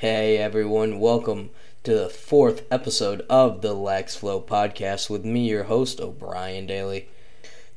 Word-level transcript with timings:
Hey 0.00 0.38
everyone, 0.38 0.98
welcome 0.98 1.50
to 1.84 1.92
the 1.92 2.08
fourth 2.08 2.62
episode 2.72 3.20
of 3.28 3.60
the 3.60 3.74
Lax 3.74 4.16
Flow 4.16 4.40
podcast 4.40 5.10
with 5.10 5.26
me, 5.26 5.46
your 5.46 5.64
host, 5.64 6.00
O'Brien 6.00 6.64
Daly. 6.64 7.10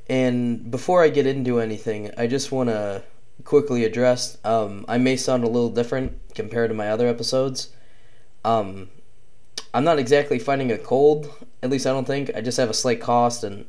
And 0.08 0.72
before 0.72 1.04
I 1.04 1.10
get 1.10 1.28
into 1.28 1.60
anything, 1.60 2.12
I 2.18 2.28
just 2.28 2.50
want 2.50 2.70
to 2.70 3.04
quickly 3.44 3.84
address 3.84 4.38
um, 4.46 4.86
I 4.88 4.98
may 5.00 5.18
sound 5.18 5.44
a 5.44 5.50
little 5.50 5.70
different 5.70 6.18
compared 6.34 6.70
to 6.70 6.74
my 6.74 6.88
other 6.88 7.10
episodes. 7.10 7.74
Um, 8.46 8.88
I'm 9.74 9.84
not 9.84 10.00
exactly 10.00 10.40
fighting 10.40 10.72
a 10.72 10.78
cold, 10.78 11.30
at 11.62 11.70
least 11.70 11.86
I 11.86 11.90
don't 11.90 12.08
think. 12.08 12.32
I 12.34 12.40
just 12.40 12.58
have 12.58 12.70
a 12.70 12.74
slight 12.74 13.02
cough 13.02 13.44
and 13.44 13.66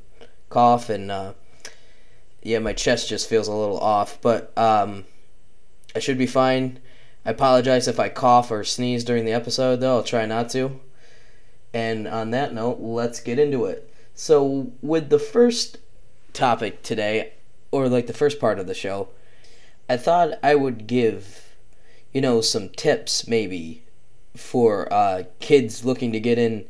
cough, 0.48 0.90
and 0.90 1.10
uh, 1.10 1.32
yeah, 2.40 2.60
my 2.60 2.72
chest 2.72 3.08
just 3.08 3.28
feels 3.28 3.48
a 3.48 3.52
little 3.52 3.80
off, 3.80 4.22
but 4.22 4.56
um, 4.56 5.06
I 5.96 5.98
should 5.98 6.18
be 6.18 6.28
fine. 6.28 6.78
I 7.26 7.30
apologize 7.30 7.88
if 7.88 7.98
I 7.98 8.10
cough 8.10 8.50
or 8.50 8.64
sneeze 8.64 9.04
during 9.04 9.24
the 9.24 9.32
episode, 9.32 9.80
though. 9.80 9.96
I'll 9.96 10.02
try 10.02 10.26
not 10.26 10.50
to. 10.50 10.80
And 11.72 12.06
on 12.06 12.30
that 12.30 12.52
note, 12.52 12.80
let's 12.80 13.20
get 13.20 13.38
into 13.38 13.64
it. 13.64 13.90
So, 14.14 14.72
with 14.82 15.08
the 15.08 15.18
first 15.18 15.78
topic 16.32 16.82
today, 16.82 17.32
or 17.70 17.88
like 17.88 18.06
the 18.06 18.12
first 18.12 18.38
part 18.38 18.58
of 18.58 18.66
the 18.66 18.74
show, 18.74 19.08
I 19.88 19.96
thought 19.96 20.38
I 20.42 20.54
would 20.54 20.86
give, 20.86 21.56
you 22.12 22.20
know, 22.20 22.40
some 22.40 22.68
tips 22.68 23.26
maybe 23.26 23.82
for 24.36 24.92
uh, 24.92 25.24
kids 25.40 25.84
looking 25.84 26.12
to 26.12 26.20
get 26.20 26.38
in 26.38 26.66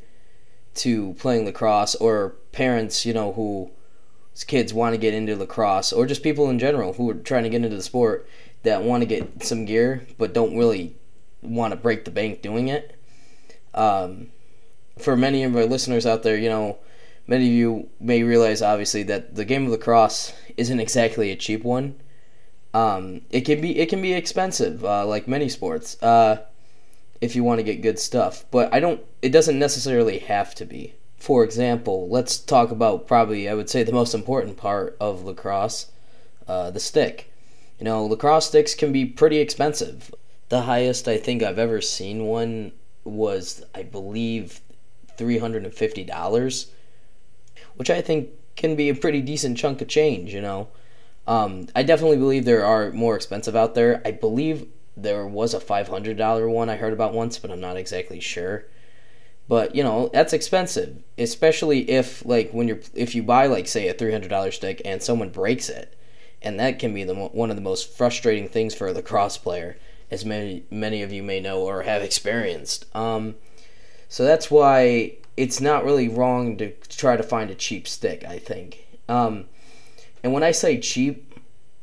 to 0.77 1.15
playing 1.15 1.45
lacrosse, 1.45 1.95
or 1.97 2.37
parents, 2.53 3.05
you 3.05 3.13
know, 3.13 3.33
who 3.33 3.71
kids 4.47 4.75
want 4.75 4.95
to 4.95 4.99
get 4.99 5.15
into 5.15 5.37
lacrosse, 5.37 5.93
or 5.93 6.07
just 6.07 6.23
people 6.23 6.49
in 6.49 6.59
general 6.59 6.95
who 6.95 7.11
are 7.11 7.15
trying 7.15 7.45
to 7.45 7.49
get 7.49 7.63
into 7.63 7.77
the 7.77 7.83
sport 7.83 8.27
that 8.65 8.83
want 8.83 9.03
to 9.03 9.07
get 9.07 9.45
some 9.45 9.65
gear 9.65 10.07
but 10.19 10.35
don't 10.35 10.57
really 10.57 10.97
want 11.43 11.73
to 11.73 11.77
break 11.77 12.05
the 12.05 12.11
bank 12.11 12.43
doing 12.43 12.69
it. 12.69 12.99
Um, 13.75 14.31
for 14.99 15.17
many 15.17 15.43
of 15.43 15.57
our 15.57 15.67
listeners 15.67 16.07
out 16.07 16.23
there, 16.23 16.37
you 16.37 16.49
know, 16.49 16.79
many 17.27 17.47
of 17.47 17.53
you 17.53 17.89
may 18.01 18.23
realize 18.23 18.63
obviously 18.63 19.03
that 19.05 19.35
the 19.35 19.45
game 19.45 19.67
of 19.67 19.73
lacrosse 19.73 20.33
isn't 20.57 20.81
exactly 20.81 21.31
a 21.31 21.37
cheap 21.37 21.65
one. 21.65 21.97
Um, 22.73 23.23
it 23.31 23.43
can 23.43 23.61
be 23.61 23.79
it 23.79 23.89
can 23.89 24.03
be 24.03 24.15
expensive, 24.15 24.85
uh, 24.85 25.07
like 25.07 25.29
many 25.29 25.49
sports, 25.49 26.01
uh, 26.03 26.45
if 27.21 27.37
you 27.37 27.45
want 27.45 27.61
to 27.61 27.65
get 27.65 27.83
good 27.83 27.99
stuff. 27.99 28.45
But 28.51 28.73
I 28.75 28.81
don't. 28.81 29.01
It 29.23 29.31
doesn't 29.31 29.59
necessarily 29.59 30.19
have 30.19 30.55
to 30.57 30.65
be. 30.65 30.95
For 31.17 31.45
example, 31.45 32.09
let's 32.09 32.37
talk 32.39 32.71
about 32.71 33.07
probably 33.07 33.49
I 33.49 33.55
would 33.55 33.71
say 33.71 33.83
the 33.85 33.93
most 33.93 34.15
important 34.15 34.57
part 34.57 34.97
of 35.01 35.25
lacrosse, 35.25 35.93
uh, 36.49 36.71
the 36.71 36.81
stick. 36.81 37.31
You 37.79 37.85
know, 37.85 38.05
lacrosse 38.05 38.47
sticks 38.47 38.75
can 38.75 38.93
be 38.93 39.05
pretty 39.05 39.39
expensive. 39.39 40.15
The 40.49 40.63
highest 40.63 41.09
I 41.09 41.17
think 41.17 41.43
I've 41.43 41.59
ever 41.59 41.81
seen 41.81 42.27
one 42.27 42.73
was, 43.05 43.65
I 43.75 43.83
believe, 43.83 44.61
$350, 45.19 46.67
which 47.77 47.91
I 47.91 48.01
think 48.01 48.31
can 48.57 48.77
be 48.77 48.89
a 48.89 48.95
pretty 48.95 49.21
decent 49.21 49.59
chunk 49.59 49.83
of 49.83 49.89
change, 49.89 50.33
you 50.33 50.41
know. 50.41 50.69
Um, 51.27 51.69
I 51.75 51.83
definitely 51.83 52.19
believe 52.19 52.45
there 52.45 52.65
are 52.65 52.93
more 52.93 53.17
expensive 53.17 53.57
out 53.57 53.75
there. 53.75 54.03
I 54.05 54.13
believe 54.13 54.69
there 54.97 55.27
was 55.27 55.55
a 55.55 55.61
$500 55.61 56.49
one 56.49 56.71
I 56.71 56.77
heard 56.77 56.93
about 56.93 57.15
once, 57.15 57.39
but 57.39 57.51
I'm 57.51 57.61
not 57.61 57.77
exactly 57.77 58.21
sure. 58.21 58.67
But, 59.49 59.75
you 59.75 59.83
know, 59.83 60.11
that's 60.13 60.33
expensive, 60.33 61.03
especially 61.19 61.91
if 61.91 62.25
like 62.25 62.53
when 62.53 62.69
you're 62.69 62.81
if 62.95 63.15
you 63.15 63.23
buy 63.23 63.47
like 63.47 63.67
say 63.67 63.89
a 63.89 63.95
$300 63.95 64.53
stick 64.53 64.81
and 64.85 65.03
someone 65.03 65.31
breaks 65.31 65.69
it 65.69 65.95
and 66.45 66.61
that 66.61 66.79
can 66.79 66.95
be 66.95 67.05
the 67.05 67.15
one 67.15 67.51
of 67.51 67.57
the 67.57 67.63
most 67.63 67.97
frustrating 67.97 68.49
things 68.49 68.75
for 68.75 68.87
a 68.87 68.93
lacrosse 68.93 69.39
player, 69.39 69.77
as 70.11 70.25
many 70.25 70.65
many 70.71 71.03
of 71.03 71.13
you 71.13 71.23
may 71.23 71.41
know 71.41 71.63
or 71.63 71.83
have 71.83 72.03
experienced. 72.03 72.87
Um, 72.95 73.35
so 74.09 74.25
that's 74.25 74.51
why 74.51 75.17
it's 75.37 75.61
not 75.61 75.85
really 75.85 76.09
wrong 76.09 76.57
to 76.59 76.71
try 76.89 77.17
to 77.17 77.23
find 77.23 77.51
a 77.51 77.55
cheap 77.55 77.89
stick. 77.89 78.25
I 78.25 78.39
think. 78.39 78.87
Um, 79.09 79.47
and 80.23 80.33
when 80.33 80.43
I 80.43 80.53
say 80.53 80.79
cheap, 80.79 81.35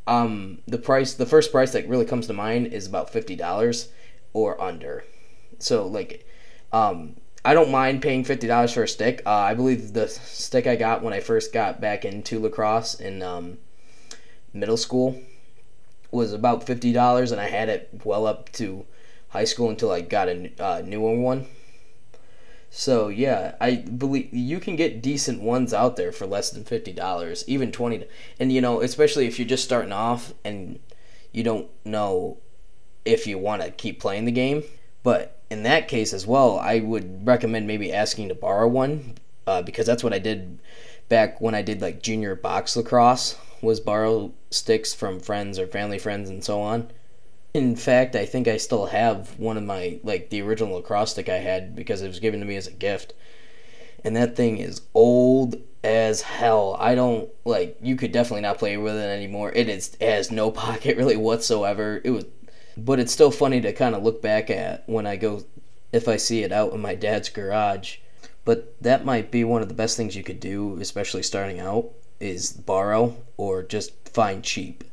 um, 0.08 0.60
the 0.68 0.78
price, 0.78 1.14
the 1.14 1.26
first 1.26 1.52
price 1.52 1.72
that 1.74 1.88
really 1.88 2.06
comes 2.06 2.28
to 2.28 2.34
mind 2.34 2.68
is 2.68 2.88
about 2.88 3.12
fifty 3.12 3.36
dollars 3.36 3.90
or 4.34 4.60
under. 4.62 5.04
So 5.60 5.86
like, 5.86 6.26
um, 6.72 7.18
I 7.44 7.54
don't 7.54 7.72
mind 7.72 8.02
paying 8.02 8.24
fifty 8.24 8.48
dollars 8.48 8.74
for 8.74 8.84
a 8.84 8.88
stick. 8.88 9.22
Uh, 9.26 9.30
I 9.30 9.54
believe 9.54 9.94
the 9.94 10.08
stick 10.08 10.68
I 10.68 10.76
got 10.76 11.04
when 11.04 11.14
I 11.14 11.20
first 11.20 11.54
got 11.54 11.82
back 11.82 12.06
into 12.06 12.40
lacrosse 12.40 12.96
in 12.96 13.22
um, 13.22 13.58
middle 14.54 14.78
school 14.78 15.22
was 16.12 16.34
about 16.34 16.66
fifty 16.66 16.92
dollars, 16.92 17.32
and 17.32 17.40
I 17.40 17.50
had 17.50 17.70
it 17.70 17.90
well 18.04 18.28
up 18.28 18.52
to 18.54 18.86
high 19.30 19.46
school 19.46 19.70
until 19.70 19.92
I 19.92 20.02
got 20.02 20.28
a 20.30 20.52
uh, 20.60 20.82
newer 20.86 21.16
one. 21.16 21.48
So 22.70 23.10
yeah, 23.10 23.56
I 23.60 23.76
believe 23.76 24.34
you 24.34 24.60
can 24.60 24.76
get 24.76 25.02
decent 25.02 25.42
ones 25.42 25.74
out 25.74 25.96
there 25.96 26.12
for 26.12 26.26
less 26.26 26.50
than 26.52 26.64
fifty 26.64 26.94
dollars, 26.94 27.44
even 27.48 27.72
twenty. 27.72 28.06
And 28.40 28.52
you 28.52 28.62
know, 28.62 28.82
especially 28.82 29.28
if 29.28 29.40
you're 29.40 29.48
just 29.48 29.64
starting 29.64 29.92
off 29.92 30.34
and 30.44 30.80
you 31.32 31.44
don't 31.44 31.70
know 31.86 32.38
if 33.06 33.26
you 33.28 33.38
want 33.38 33.62
to 33.62 33.72
keep 33.72 34.00
playing 34.00 34.26
the 34.26 34.32
game. 34.32 34.64
But 35.04 35.40
in 35.50 35.64
that 35.64 35.88
case 35.88 36.14
as 36.14 36.28
well, 36.28 36.60
I 36.60 36.80
would 36.80 37.26
recommend 37.26 37.68
maybe 37.68 37.92
asking 37.92 38.30
to 38.30 38.36
borrow 38.36 38.68
one 38.68 39.16
uh, 39.48 39.62
because 39.62 39.86
that's 39.86 40.04
what 40.04 40.14
I 40.14 40.20
did 40.20 40.60
back 41.10 41.42
when 41.42 41.56
I 41.56 41.62
did 41.62 41.82
like 41.82 42.02
junior 42.02 42.36
box 42.36 42.78
lacrosse 42.78 43.36
was 43.62 43.80
borrow 43.80 44.34
sticks 44.50 44.94
from 44.94 45.20
friends 45.20 45.60
or 45.60 45.68
family 45.68 46.00
friends 46.00 46.30
and 46.30 46.44
so 46.44 46.62
on. 46.62 46.92
In 47.54 47.76
fact, 47.76 48.16
I 48.16 48.26
think 48.26 48.48
I 48.48 48.58
still 48.58 48.88
have 48.88 49.38
one 49.38 49.58
of 49.58 49.64
my 49.64 50.00
like 50.04 50.30
the 50.30 50.42
original 50.42 50.76
lacrosse 50.76 51.12
stick 51.12 51.30
I 51.30 51.38
had 51.38 51.76
because 51.76 52.02
it 52.02 52.08
was 52.08 52.20
given 52.20 52.40
to 52.40 52.46
me 52.46 52.56
as 52.56 52.68
a 52.68 52.72
gift. 52.72 53.14
And 54.04 54.16
that 54.16 54.36
thing 54.36 54.58
is 54.58 54.82
old 54.94 55.62
as 55.84 56.22
hell. 56.22 56.76
I 56.80 56.96
don't 56.96 57.30
like 57.46 57.78
you 57.82 57.96
could 57.96 58.12
definitely 58.12 58.42
not 58.42 58.58
play 58.58 58.78
with 58.78 58.96
it 58.96 59.10
anymore. 59.10 59.52
It 59.54 59.70
is 59.70 59.96
it 60.00 60.10
has 60.10 60.32
no 60.32 60.50
pocket 60.66 60.98
really 60.98 61.18
whatsoever. 61.18 62.02
It 62.04 62.12
was 62.12 62.26
but 62.78 63.00
it's 63.00 63.12
still 63.12 63.32
funny 63.32 63.62
to 63.62 63.74
kind 63.74 63.96
of 63.96 64.04
look 64.04 64.22
back 64.22 64.50
at 64.50 64.88
when 64.88 65.06
I 65.06 65.18
go 65.18 65.44
if 65.92 66.08
I 66.08 66.16
see 66.16 66.44
it 66.44 66.54
out 66.54 66.74
in 66.74 66.80
my 66.80 66.96
dad's 66.96 67.30
garage. 67.30 67.98
But 68.44 68.82
that 68.82 69.06
might 69.06 69.30
be 69.30 69.44
one 69.44 69.62
of 69.62 69.68
the 69.68 69.76
best 69.76 69.98
things 69.98 70.16
you 70.16 70.24
could 70.24 70.40
do, 70.40 70.78
especially 70.80 71.22
starting 71.22 71.60
out 71.60 71.92
is 72.22 72.52
borrow 72.52 73.18
or 73.38 73.64
just 73.64 74.08
find 74.10 74.44
cheap 74.44 74.84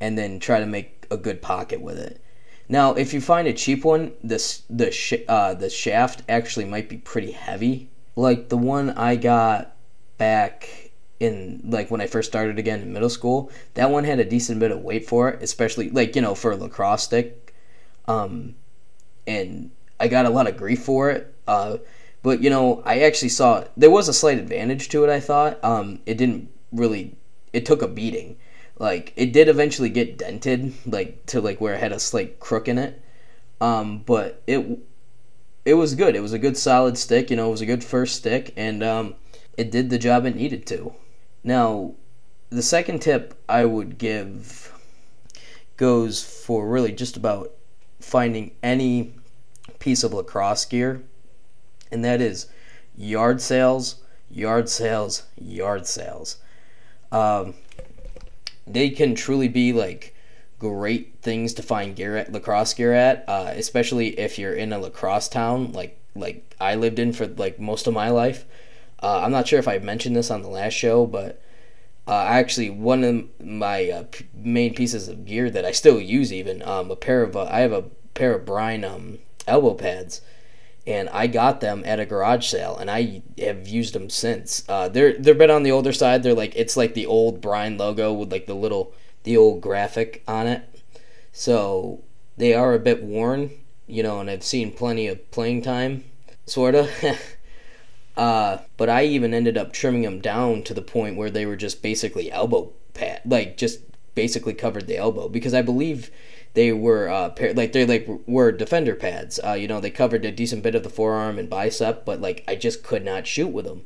and 0.00 0.18
then 0.18 0.38
try 0.38 0.60
to 0.60 0.66
make 0.66 1.06
a 1.10 1.16
good 1.16 1.40
pocket 1.40 1.80
with 1.80 1.98
it. 1.98 2.20
Now, 2.68 2.94
if 2.94 3.14
you 3.14 3.20
find 3.20 3.46
a 3.46 3.52
cheap 3.52 3.84
one, 3.84 4.12
this 4.22 4.62
the 4.68 4.90
sh- 4.90 5.24
uh, 5.28 5.54
the 5.54 5.70
shaft 5.70 6.22
actually 6.28 6.64
might 6.64 6.88
be 6.88 6.96
pretty 6.96 7.30
heavy. 7.30 7.90
Like 8.16 8.48
the 8.48 8.56
one 8.56 8.90
I 8.90 9.16
got 9.16 9.76
back 10.18 10.90
in 11.20 11.62
like 11.64 11.90
when 11.90 12.00
I 12.00 12.06
first 12.06 12.28
started 12.28 12.58
again 12.58 12.80
in 12.82 12.92
middle 12.92 13.08
school, 13.08 13.50
that 13.74 13.90
one 13.90 14.04
had 14.04 14.18
a 14.18 14.24
decent 14.24 14.58
bit 14.58 14.72
of 14.72 14.82
weight 14.82 15.06
for 15.06 15.28
it, 15.28 15.42
especially 15.42 15.90
like 15.90 16.16
you 16.16 16.22
know 16.22 16.34
for 16.34 16.52
a 16.52 16.56
lacrosse 16.56 17.04
stick. 17.04 17.54
Um, 18.08 18.56
and 19.26 19.70
I 19.98 20.08
got 20.08 20.26
a 20.26 20.30
lot 20.30 20.48
of 20.48 20.56
grief 20.56 20.82
for 20.82 21.10
it. 21.10 21.34
Uh, 21.46 21.78
but 22.22 22.42
you 22.42 22.50
know, 22.50 22.82
I 22.84 23.00
actually 23.00 23.28
saw 23.28 23.64
there 23.76 23.90
was 23.90 24.08
a 24.08 24.12
slight 24.12 24.38
advantage 24.38 24.88
to 24.88 25.04
it. 25.04 25.10
I 25.10 25.20
thought 25.20 25.62
um, 25.62 26.00
it 26.06 26.18
didn't 26.18 26.50
really 26.72 27.16
it 27.52 27.64
took 27.66 27.82
a 27.82 27.88
beating. 27.88 28.36
Like 28.78 29.12
it 29.16 29.32
did 29.32 29.48
eventually 29.48 29.88
get 29.88 30.18
dented, 30.18 30.74
like 30.86 31.24
to 31.26 31.40
like 31.40 31.60
where 31.60 31.74
it 31.74 31.80
had 31.80 31.92
a 31.92 31.98
slight 31.98 32.40
crook 32.40 32.68
in 32.68 32.78
it. 32.78 33.00
Um, 33.60 33.98
but 33.98 34.42
it 34.46 34.78
it 35.64 35.74
was 35.74 35.94
good. 35.94 36.14
It 36.14 36.20
was 36.20 36.32
a 36.32 36.38
good 36.38 36.56
solid 36.56 36.98
stick. 36.98 37.30
You 37.30 37.36
know, 37.36 37.48
it 37.48 37.52
was 37.52 37.60
a 37.60 37.66
good 37.66 37.82
first 37.82 38.16
stick, 38.16 38.52
and 38.56 38.82
um, 38.82 39.14
it 39.56 39.70
did 39.70 39.90
the 39.90 39.98
job 39.98 40.26
it 40.26 40.36
needed 40.36 40.66
to. 40.66 40.94
Now, 41.42 41.94
the 42.50 42.62
second 42.62 43.00
tip 43.00 43.34
I 43.48 43.64
would 43.64 43.98
give 43.98 44.72
goes 45.76 46.22
for 46.22 46.68
really 46.68 46.92
just 46.92 47.16
about 47.16 47.52
finding 48.00 48.52
any 48.62 49.14
piece 49.78 50.04
of 50.04 50.12
lacrosse 50.12 50.64
gear, 50.64 51.02
and 51.90 52.04
that 52.04 52.20
is 52.20 52.46
yard 52.94 53.40
sales, 53.40 53.96
yard 54.30 54.68
sales, 54.68 55.24
yard 55.36 55.86
sales. 55.86 56.38
Um, 57.16 57.54
they 58.66 58.90
can 58.90 59.14
truly 59.14 59.48
be 59.48 59.72
like 59.72 60.14
great 60.58 61.14
things 61.22 61.54
to 61.54 61.62
find 61.62 61.96
gear 61.96 62.16
at 62.16 62.32
lacrosse 62.32 62.74
gear 62.74 62.92
at, 62.92 63.24
uh, 63.26 63.52
especially 63.54 64.18
if 64.18 64.38
you're 64.38 64.52
in 64.52 64.72
a 64.72 64.78
lacrosse 64.78 65.28
town 65.28 65.72
like 65.72 65.98
like 66.14 66.54
I 66.60 66.74
lived 66.74 66.98
in 66.98 67.12
for 67.12 67.26
like 67.26 67.58
most 67.58 67.86
of 67.86 67.94
my 67.94 68.10
life. 68.10 68.44
Uh, 69.02 69.20
I'm 69.20 69.32
not 69.32 69.48
sure 69.48 69.58
if 69.58 69.68
I 69.68 69.78
mentioned 69.78 70.16
this 70.16 70.30
on 70.30 70.42
the 70.42 70.48
last 70.48 70.72
show, 70.72 71.06
but 71.06 71.40
uh, 72.06 72.24
actually 72.28 72.70
one 72.70 73.04
of 73.04 73.46
my 73.46 73.90
uh, 73.90 74.04
p- 74.10 74.26
main 74.34 74.74
pieces 74.74 75.08
of 75.08 75.24
gear 75.24 75.50
that 75.50 75.64
I 75.64 75.72
still 75.72 76.00
use 76.00 76.32
even 76.32 76.62
um, 76.62 76.90
a 76.90 76.96
pair 76.96 77.22
of 77.22 77.36
uh, 77.36 77.44
I 77.44 77.60
have 77.60 77.72
a 77.72 77.84
pair 78.14 78.34
of 78.34 78.44
Brine 78.44 78.84
um, 78.84 79.18
elbow 79.46 79.74
pads 79.74 80.20
and 80.86 81.08
I 81.08 81.26
got 81.26 81.60
them 81.60 81.82
at 81.84 81.98
a 81.98 82.06
garage 82.06 82.46
sale, 82.46 82.76
and 82.76 82.90
I 82.90 83.22
have 83.38 83.66
used 83.66 83.94
them 83.94 84.08
since. 84.08 84.64
Uh, 84.68 84.88
they're 84.88 85.18
they're 85.18 85.34
a 85.34 85.38
bit 85.38 85.50
on 85.50 85.64
the 85.64 85.72
older 85.72 85.92
side. 85.92 86.22
They're 86.22 86.34
like 86.34 86.54
it's 86.54 86.76
like 86.76 86.94
the 86.94 87.06
old 87.06 87.40
Brine 87.40 87.76
logo 87.76 88.12
with 88.12 88.30
like 88.30 88.46
the 88.46 88.54
little 88.54 88.94
the 89.24 89.36
old 89.36 89.60
graphic 89.60 90.22
on 90.28 90.46
it. 90.46 90.62
So 91.32 92.02
they 92.36 92.54
are 92.54 92.74
a 92.74 92.78
bit 92.78 93.02
worn, 93.02 93.50
you 93.86 94.02
know, 94.02 94.20
and 94.20 94.30
I've 94.30 94.44
seen 94.44 94.72
plenty 94.72 95.08
of 95.08 95.30
playing 95.30 95.62
time, 95.62 96.04
sorta. 96.46 96.88
uh, 98.16 98.58
but 98.76 98.88
I 98.88 99.04
even 99.04 99.34
ended 99.34 99.58
up 99.58 99.72
trimming 99.72 100.02
them 100.02 100.20
down 100.20 100.62
to 100.64 100.74
the 100.74 100.82
point 100.82 101.16
where 101.16 101.30
they 101.30 101.46
were 101.46 101.56
just 101.56 101.82
basically 101.82 102.30
elbow 102.30 102.72
pad, 102.94 103.22
like 103.26 103.56
just 103.56 103.80
basically 104.14 104.54
covered 104.54 104.86
the 104.86 104.96
elbow 104.96 105.28
because 105.28 105.52
I 105.52 105.62
believe 105.62 106.10
they 106.56 106.72
were 106.72 107.08
uh, 107.08 107.34
like 107.54 107.72
they 107.72 107.84
like 107.84 108.08
were 108.26 108.50
defender 108.50 108.94
pads. 108.94 109.38
Uh, 109.44 109.52
you 109.52 109.68
know, 109.68 109.78
they 109.78 109.90
covered 109.90 110.24
a 110.24 110.32
decent 110.32 110.62
bit 110.62 110.74
of 110.74 110.82
the 110.82 110.88
forearm 110.88 111.38
and 111.38 111.50
bicep, 111.50 112.06
but 112.06 112.22
like 112.22 112.42
I 112.48 112.56
just 112.56 112.82
could 112.82 113.04
not 113.04 113.26
shoot 113.26 113.48
with 113.48 113.66
them, 113.66 113.84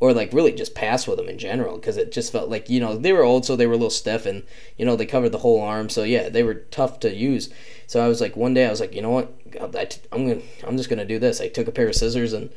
or 0.00 0.12
like 0.12 0.30
really 0.34 0.52
just 0.52 0.74
pass 0.74 1.06
with 1.06 1.16
them 1.16 1.30
in 1.30 1.38
general 1.38 1.76
because 1.76 1.96
it 1.96 2.12
just 2.12 2.30
felt 2.30 2.50
like 2.50 2.68
you 2.68 2.78
know 2.78 2.94
they 2.94 3.14
were 3.14 3.24
old, 3.24 3.46
so 3.46 3.56
they 3.56 3.66
were 3.66 3.72
a 3.72 3.76
little 3.76 3.88
stiff, 3.88 4.26
and 4.26 4.42
you 4.76 4.84
know 4.84 4.96
they 4.96 5.06
covered 5.06 5.30
the 5.30 5.38
whole 5.38 5.62
arm, 5.62 5.88
so 5.88 6.02
yeah, 6.02 6.28
they 6.28 6.42
were 6.42 6.54
tough 6.54 7.00
to 7.00 7.14
use. 7.14 7.48
So 7.86 8.04
I 8.04 8.08
was 8.08 8.20
like, 8.20 8.36
one 8.36 8.52
day 8.52 8.66
I 8.66 8.70
was 8.70 8.80
like, 8.80 8.94
you 8.94 9.00
know 9.00 9.10
what, 9.10 9.32
I'm 9.58 10.28
gonna 10.28 10.42
I'm 10.62 10.76
just 10.76 10.90
gonna 10.90 11.06
do 11.06 11.18
this. 11.18 11.40
I 11.40 11.48
took 11.48 11.68
a 11.68 11.72
pair 11.72 11.88
of 11.88 11.94
scissors 11.94 12.34
and 12.34 12.50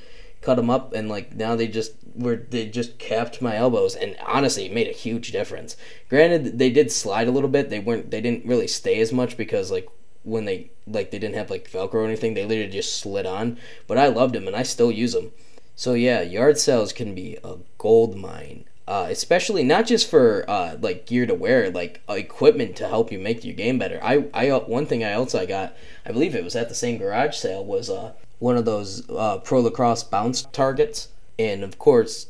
cut 0.43 0.55
them 0.55 0.69
up, 0.69 0.93
and 0.93 1.09
like 1.09 1.35
now 1.35 1.55
they 1.55 1.67
just 1.67 1.93
were 2.15 2.35
they 2.35 2.67
just 2.67 2.99
capped 2.99 3.41
my 3.41 3.55
elbows, 3.55 3.95
and 3.95 4.15
honestly, 4.25 4.65
it 4.65 4.73
made 4.73 4.87
a 4.87 4.91
huge 4.91 5.31
difference. 5.31 5.75
Granted, 6.09 6.59
they 6.59 6.69
did 6.69 6.91
slide 6.91 7.27
a 7.27 7.31
little 7.31 7.49
bit. 7.49 7.69
They 7.69 7.79
weren't 7.79 8.11
they 8.11 8.21
didn't 8.21 8.45
really 8.45 8.67
stay 8.67 8.99
as 8.99 9.11
much 9.11 9.37
because 9.37 9.71
like 9.71 9.87
when 10.23 10.45
they 10.45 10.71
like 10.87 11.11
they 11.11 11.19
didn't 11.19 11.35
have 11.35 11.49
like 11.49 11.69
Velcro 11.69 11.95
or 11.95 12.05
anything, 12.05 12.33
they 12.33 12.45
literally 12.45 12.71
just 12.71 12.97
slid 12.99 13.25
on. 13.25 13.57
But 13.87 13.97
I 13.97 14.07
loved 14.07 14.35
them, 14.35 14.47
and 14.47 14.55
I 14.55 14.63
still 14.63 14.91
use 14.91 15.13
them. 15.13 15.31
So 15.75 15.93
yeah, 15.93 16.21
yard 16.21 16.57
sales 16.57 16.93
can 16.93 17.15
be 17.15 17.37
a 17.43 17.57
gold 17.77 18.15
mine. 18.15 18.65
Uh, 18.85 19.07
especially 19.09 19.63
not 19.63 19.85
just 19.85 20.09
for 20.09 20.43
uh, 20.49 20.75
like 20.81 21.05
gear 21.05 21.25
to 21.25 21.33
wear, 21.33 21.71
like 21.71 22.01
uh, 22.09 22.13
equipment 22.13 22.75
to 22.75 22.87
help 22.87 23.13
you 23.13 23.17
make 23.17 23.45
your 23.45 23.55
game 23.55 23.79
better. 23.79 23.97
I, 24.03 24.25
I 24.33 24.49
one 24.49 24.85
thing 24.85 25.05
I 25.05 25.13
also 25.13 25.45
got, 25.47 25.73
I 26.05 26.11
believe 26.11 26.35
it 26.35 26.43
was 26.43 26.57
at 26.57 26.67
the 26.67 26.75
same 26.75 26.97
garage 26.97 27.37
sale, 27.37 27.63
was 27.63 27.89
uh, 27.89 28.11
one 28.43 28.57
of 28.57 28.65
those 28.65 29.09
uh, 29.09 29.37
pro 29.37 29.61
lacrosse 29.61 30.03
bounce 30.03 30.41
targets, 30.51 31.07
and 31.39 31.63
of 31.63 31.79
course, 31.79 32.27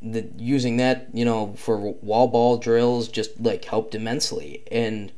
the, 0.00 0.28
using 0.38 0.76
that 0.76 1.08
you 1.12 1.24
know 1.24 1.52
for 1.56 1.76
wall 1.94 2.28
ball 2.28 2.58
drills 2.58 3.08
just 3.08 3.40
like 3.40 3.64
helped 3.64 3.92
immensely, 3.96 4.62
and 4.70 5.10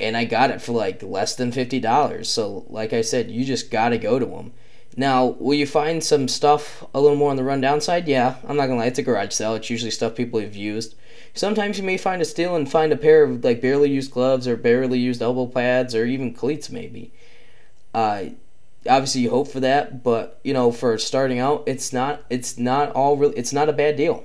and 0.00 0.16
I 0.16 0.24
got 0.24 0.50
it 0.50 0.62
for 0.62 0.72
like 0.72 1.02
less 1.02 1.36
than 1.36 1.52
fifty 1.52 1.78
dollars. 1.78 2.30
So 2.30 2.64
like 2.70 2.94
I 2.94 3.02
said, 3.02 3.30
you 3.30 3.44
just 3.44 3.70
got 3.70 3.90
to 3.90 3.98
go 3.98 4.18
to 4.18 4.24
them. 4.24 4.52
Now, 4.96 5.26
will 5.38 5.54
you 5.54 5.66
find 5.66 6.02
some 6.02 6.26
stuff 6.26 6.82
a 6.94 7.00
little 7.00 7.18
more 7.18 7.30
on 7.30 7.36
the 7.36 7.44
rundown 7.44 7.82
side? 7.82 8.08
Yeah, 8.08 8.36
I'm 8.48 8.56
not 8.56 8.68
gonna 8.68 8.80
lie, 8.80 8.86
it's 8.86 8.98
a 8.98 9.02
garage 9.02 9.34
sale. 9.34 9.56
It's 9.56 9.68
usually 9.68 9.90
stuff 9.90 10.14
people 10.14 10.40
have 10.40 10.56
used. 10.56 10.94
Sometimes 11.34 11.76
you 11.76 11.84
may 11.84 11.98
find 11.98 12.22
a 12.22 12.24
steal 12.24 12.56
and 12.56 12.68
find 12.68 12.92
a 12.92 12.96
pair 12.96 13.24
of 13.24 13.44
like 13.44 13.60
barely 13.60 13.90
used 13.90 14.10
gloves 14.10 14.48
or 14.48 14.56
barely 14.56 14.98
used 14.98 15.20
elbow 15.20 15.46
pads 15.46 15.94
or 15.94 16.06
even 16.06 16.32
cleats 16.32 16.70
maybe. 16.70 17.12
Uh, 17.92 18.30
obviously 18.88 19.22
you 19.22 19.30
hope 19.30 19.48
for 19.48 19.60
that, 19.60 20.02
but 20.02 20.40
you 20.42 20.52
know, 20.52 20.72
for 20.72 20.98
starting 20.98 21.38
out, 21.38 21.64
it's 21.66 21.92
not 21.92 22.24
it's 22.30 22.58
not 22.58 22.92
all 22.92 23.16
really 23.16 23.36
it's 23.36 23.52
not 23.52 23.68
a 23.68 23.72
bad 23.72 23.96
deal. 23.96 24.24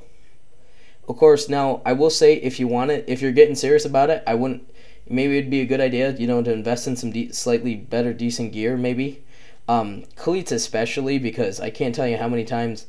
Of 1.08 1.18
course, 1.18 1.50
now 1.50 1.82
I 1.86 1.94
will 1.94 2.10
say 2.10 2.36
if 2.36 2.60
you 2.60 2.68
want 2.68 2.92
it, 2.92 3.06
if 3.08 3.22
you're 3.22 3.32
getting 3.32 3.56
serious 3.56 3.86
about 3.86 4.10
it, 4.10 4.24
I 4.26 4.36
wouldn't. 4.36 4.70
Maybe 5.08 5.38
it'd 5.38 5.52
be 5.52 5.60
a 5.60 5.66
good 5.66 5.82
idea, 5.82 6.14
you 6.14 6.28
know, 6.28 6.42
to 6.42 6.54
invest 6.54 6.88
in 6.88 6.96
some 6.96 7.12
de- 7.12 7.34
slightly 7.34 7.76
better, 7.76 8.14
decent 8.14 8.54
gear, 8.54 8.78
maybe. 8.78 9.24
Um, 9.68 10.04
cleats 10.16 10.52
especially 10.52 11.20
because 11.20 11.60
I 11.60 11.70
can't 11.70 11.96
tell 11.96 12.08
you 12.08 12.18
how 12.18 12.28
many 12.28 12.44
times 12.46 12.86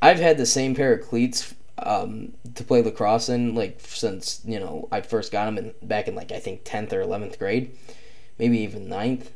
I've 0.00 0.18
had 0.18 0.38
the 0.38 0.46
same 0.46 0.74
pair 0.74 0.92
of 0.92 1.06
cleats 1.06 1.54
um, 1.78 2.32
to 2.54 2.64
play 2.64 2.82
lacrosse 2.82 3.28
in, 3.28 3.54
like 3.54 3.80
since 3.80 4.40
you 4.44 4.58
know 4.58 4.88
I 4.90 5.02
first 5.02 5.32
got 5.32 5.46
them 5.46 5.58
in 5.58 5.74
back 5.82 6.08
in 6.08 6.14
like 6.14 6.32
I 6.32 6.38
think 6.38 6.62
tenth 6.64 6.92
or 6.92 7.00
eleventh 7.00 7.38
grade, 7.38 7.76
maybe 8.38 8.58
even 8.58 8.88
9th 8.88 9.28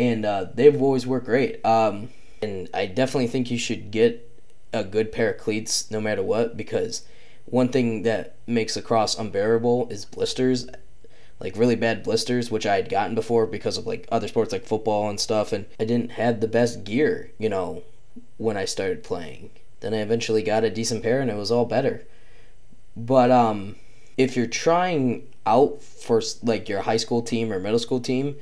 and 0.00 0.24
uh, 0.24 0.46
they've 0.54 0.80
always 0.80 1.06
worked 1.06 1.26
great. 1.26 1.64
Um, 1.64 2.08
and 2.40 2.70
I 2.72 2.86
definitely 2.86 3.26
think 3.26 3.50
you 3.50 3.58
should 3.58 3.90
get 3.90 4.26
a 4.72 4.82
good 4.82 5.12
pair 5.12 5.32
of 5.32 5.38
cleats 5.38 5.90
no 5.90 6.00
matter 6.00 6.22
what 6.22 6.56
because 6.56 7.02
one 7.44 7.68
thing 7.68 8.02
that 8.02 8.36
makes 8.46 8.76
lacrosse 8.76 9.18
unbearable 9.18 9.88
is 9.90 10.04
blisters 10.04 10.68
like 11.40 11.56
really 11.56 11.74
bad 11.74 12.04
blisters 12.04 12.52
which 12.52 12.64
i 12.64 12.76
had 12.76 12.88
gotten 12.88 13.16
before 13.16 13.46
because 13.46 13.76
of 13.76 13.84
like 13.84 14.06
other 14.12 14.28
sports 14.28 14.52
like 14.52 14.64
football 14.64 15.10
and 15.10 15.18
stuff 15.18 15.52
and 15.52 15.66
i 15.80 15.84
didn't 15.84 16.12
have 16.12 16.38
the 16.40 16.46
best 16.46 16.84
gear 16.84 17.32
you 17.36 17.48
know 17.48 17.82
when 18.36 18.56
i 18.56 18.64
started 18.64 19.02
playing 19.02 19.50
then 19.80 19.92
i 19.92 19.96
eventually 19.96 20.42
got 20.42 20.62
a 20.62 20.70
decent 20.70 21.02
pair 21.02 21.20
and 21.20 21.32
it 21.32 21.36
was 21.36 21.50
all 21.50 21.64
better 21.64 22.06
but 22.96 23.32
um 23.32 23.74
if 24.16 24.36
you're 24.36 24.46
trying 24.46 25.26
out 25.46 25.82
for 25.82 26.22
like 26.44 26.68
your 26.68 26.82
high 26.82 26.96
school 26.96 27.22
team 27.22 27.52
or 27.52 27.58
middle 27.58 27.80
school 27.80 27.98
team 27.98 28.36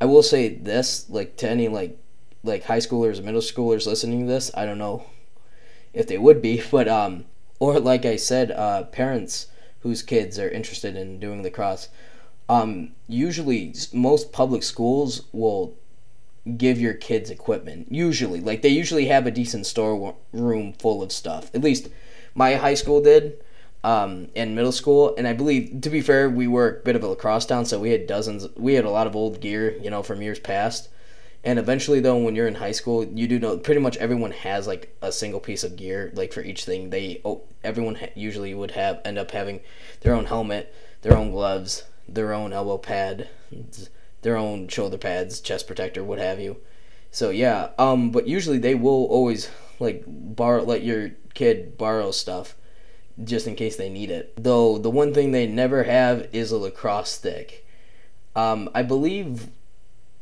I 0.00 0.06
will 0.06 0.22
say 0.22 0.48
this, 0.48 1.08
like 1.08 1.36
to 1.38 1.48
any 1.48 1.68
like 1.68 1.98
like 2.42 2.64
high 2.64 2.78
schoolers, 2.78 3.22
middle 3.22 3.40
schoolers 3.40 3.86
listening 3.86 4.26
to 4.26 4.32
this, 4.32 4.50
I 4.54 4.66
don't 4.66 4.78
know 4.78 5.06
if 5.92 6.06
they 6.06 6.18
would 6.18 6.42
be, 6.42 6.62
but 6.70 6.88
um, 6.88 7.24
or 7.58 7.80
like 7.80 8.04
I 8.04 8.16
said, 8.16 8.50
uh, 8.50 8.84
parents 8.84 9.48
whose 9.80 10.02
kids 10.02 10.38
are 10.38 10.48
interested 10.48 10.96
in 10.96 11.20
doing 11.20 11.42
lacrosse. 11.42 11.88
Um, 12.48 12.92
usually, 13.08 13.74
most 13.92 14.32
public 14.32 14.62
schools 14.62 15.22
will 15.32 15.76
give 16.58 16.78
your 16.80 16.94
kids 16.94 17.30
equipment. 17.30 17.90
Usually, 17.90 18.40
like 18.40 18.62
they 18.62 18.68
usually 18.68 19.06
have 19.06 19.26
a 19.26 19.30
decent 19.30 19.66
store 19.66 20.16
room 20.32 20.72
full 20.74 21.02
of 21.02 21.12
stuff. 21.12 21.50
At 21.54 21.62
least 21.62 21.88
my 22.34 22.54
high 22.54 22.74
school 22.74 23.00
did 23.00 23.42
um, 23.84 24.28
in 24.34 24.54
middle 24.54 24.72
school, 24.72 25.14
and 25.16 25.28
I 25.28 25.34
believe, 25.34 25.82
to 25.82 25.90
be 25.90 26.00
fair, 26.00 26.30
we 26.30 26.48
were 26.48 26.78
a 26.78 26.84
bit 26.84 26.96
of 26.96 27.04
a 27.04 27.08
lacrosse 27.08 27.44
town, 27.44 27.66
so 27.66 27.78
we 27.78 27.90
had 27.90 28.06
dozens. 28.06 28.48
We 28.56 28.74
had 28.74 28.86
a 28.86 28.90
lot 28.90 29.06
of 29.06 29.14
old 29.14 29.40
gear, 29.40 29.76
you 29.76 29.90
know, 29.90 30.02
from 30.02 30.22
years 30.22 30.38
past. 30.38 30.88
And 31.44 31.58
eventually, 31.58 32.00
though, 32.00 32.16
when 32.16 32.34
you're 32.34 32.48
in 32.48 32.54
high 32.54 32.72
school, 32.72 33.04
you 33.04 33.28
do 33.28 33.38
know 33.38 33.58
pretty 33.58 33.82
much 33.82 33.98
everyone 33.98 34.30
has 34.30 34.66
like 34.66 34.96
a 35.02 35.12
single 35.12 35.38
piece 35.38 35.62
of 35.62 35.76
gear, 35.76 36.10
like 36.14 36.32
for 36.32 36.40
each 36.40 36.64
thing. 36.64 36.88
They 36.88 37.20
oh, 37.26 37.42
everyone 37.62 37.96
ha- 37.96 38.08
usually 38.14 38.54
would 38.54 38.70
have 38.70 39.02
end 39.04 39.18
up 39.18 39.30
having 39.32 39.60
their 40.00 40.14
own 40.14 40.24
helmet, 40.24 40.74
their 41.02 41.14
own 41.14 41.30
gloves, 41.30 41.84
their 42.08 42.32
own 42.32 42.54
elbow 42.54 42.78
pad, 42.78 43.28
their 44.22 44.38
own 44.38 44.66
shoulder 44.68 44.96
pads, 44.96 45.40
chest 45.40 45.66
protector, 45.66 46.02
what 46.02 46.18
have 46.18 46.40
you. 46.40 46.56
So 47.10 47.28
yeah, 47.28 47.68
um, 47.78 48.10
but 48.10 48.26
usually 48.26 48.58
they 48.58 48.74
will 48.74 49.04
always 49.04 49.50
like 49.78 50.04
borrow, 50.06 50.62
let 50.62 50.82
your 50.82 51.10
kid 51.34 51.76
borrow 51.76 52.10
stuff 52.10 52.56
just 53.22 53.46
in 53.46 53.54
case 53.54 53.76
they 53.76 53.88
need 53.88 54.10
it. 54.10 54.32
Though 54.36 54.78
the 54.78 54.90
one 54.90 55.14
thing 55.14 55.30
they 55.30 55.46
never 55.46 55.84
have 55.84 56.28
is 56.32 56.50
a 56.50 56.58
lacrosse 56.58 57.10
stick. 57.10 57.66
Um, 58.34 58.68
I 58.74 58.82
believe 58.82 59.48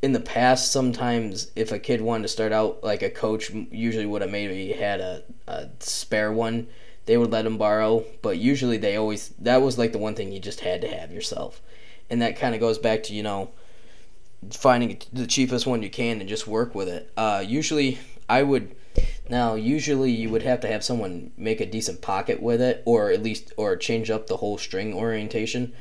in 0.03 0.13
the 0.13 0.21
past, 0.21 0.73
sometimes 0.73 1.51
if 1.55 1.73
a 1.73 1.79
kid 1.79 2.01
wanted 2.01 2.23
to 2.23 2.29
start 2.29 2.53
out, 2.53 2.83
like 2.83 3.03
a 3.03 3.11
coach 3.11 3.51
usually 3.51 4.05
would 4.05 4.21
have 4.21 4.31
maybe 4.31 4.73
had 4.73 5.01
a, 5.01 5.23
a 5.47 5.69
spare 5.79 6.33
one, 6.33 6.67
they 7.07 7.17
would 7.17 7.31
let 7.31 7.43
them 7.45 7.57
borrow. 7.57 8.05
But 8.21 8.39
usually 8.39 8.77
they 8.77 8.97
always, 8.97 9.29
that 9.39 9.63
was 9.63 9.79
like 9.79 9.93
the 9.93 9.99
one 9.99 10.15
thing 10.15 10.33
you 10.33 10.41
just 10.41 10.61
had 10.61 10.81
to 10.83 10.89
have 10.89 11.13
yourself. 11.13 11.63
And 12.11 12.21
that 12.21 12.37
kind 12.37 12.55
of 12.55 12.61
goes 12.61 12.79
back 12.79 13.05
to, 13.05 13.15
you 13.15 13.23
know, 13.23 13.51
finding 14.51 15.01
the 15.13 15.27
cheapest 15.27 15.67
one 15.67 15.83
you 15.83 15.91
can 15.91 16.21
and 16.21 16.29
just 16.29 16.47
work 16.49 16.75
with 16.75 16.89
it. 16.89 17.11
Uh, 17.17 17.45
usually 17.47 17.99
I 18.29 18.43
would 18.43 18.75
now, 19.29 19.55
usually 19.55 20.11
you 20.11 20.31
would 20.31 20.43
have 20.43 20.61
to 20.61 20.69
have 20.69 20.83
someone 20.83 21.31
make 21.37 21.61
a 21.61 21.67
decent 21.67 22.03
pocket 22.03 22.43
with 22.43 22.61
it, 22.61 22.83
or 22.85 23.11
at 23.11 23.23
least, 23.23 23.53
or 23.57 23.77
change 23.77 24.11
up 24.11 24.27
the 24.27 24.39
whole 24.39 24.59
string 24.59 24.95
orientation 24.95 25.73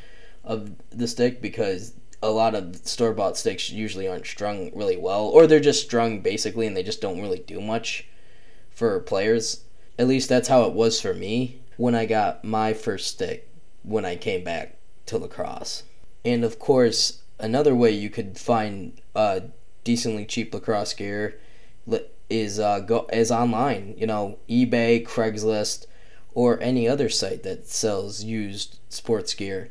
of 0.43 0.71
the 0.89 1.07
stick 1.07 1.41
because 1.41 1.93
a 2.21 2.29
lot 2.29 2.53
of 2.53 2.75
store 2.85 3.13
bought 3.13 3.37
sticks 3.37 3.71
usually 3.71 4.07
aren't 4.07 4.27
strung 4.27 4.71
really 4.75 4.97
well, 4.97 5.25
or 5.25 5.47
they're 5.47 5.59
just 5.59 5.83
strung 5.83 6.21
basically 6.21 6.67
and 6.67 6.77
they 6.77 6.83
just 6.83 7.01
don't 7.01 7.21
really 7.21 7.39
do 7.39 7.59
much 7.59 8.05
for 8.69 8.99
players. 8.99 9.63
At 9.97 10.07
least 10.07 10.29
that's 10.29 10.47
how 10.47 10.63
it 10.63 10.73
was 10.73 11.01
for 11.01 11.13
me 11.13 11.61
when 11.77 11.95
I 11.95 12.05
got 12.05 12.43
my 12.43 12.73
first 12.73 13.07
stick 13.07 13.49
when 13.83 14.05
I 14.05 14.15
came 14.15 14.43
back 14.43 14.77
to 15.07 15.17
lacrosse. 15.17 15.83
And 16.23 16.43
of 16.43 16.59
course, 16.59 17.21
another 17.39 17.73
way 17.73 17.89
you 17.89 18.11
could 18.11 18.37
find 18.37 19.01
uh, 19.15 19.41
decently 19.83 20.25
cheap 20.25 20.53
lacrosse 20.53 20.93
gear 20.93 21.39
is 22.31 22.59
uh, 22.59 22.79
go 22.79 23.07
is 23.11 23.31
online. 23.31 23.93
You 23.97 24.07
know, 24.07 24.39
eBay, 24.49 25.05
Craigslist, 25.05 25.85
or 26.33 26.59
any 26.61 26.87
other 26.87 27.09
site 27.09 27.43
that 27.43 27.67
sells 27.67 28.23
used 28.23 28.79
sports 28.89 29.33
gear 29.33 29.69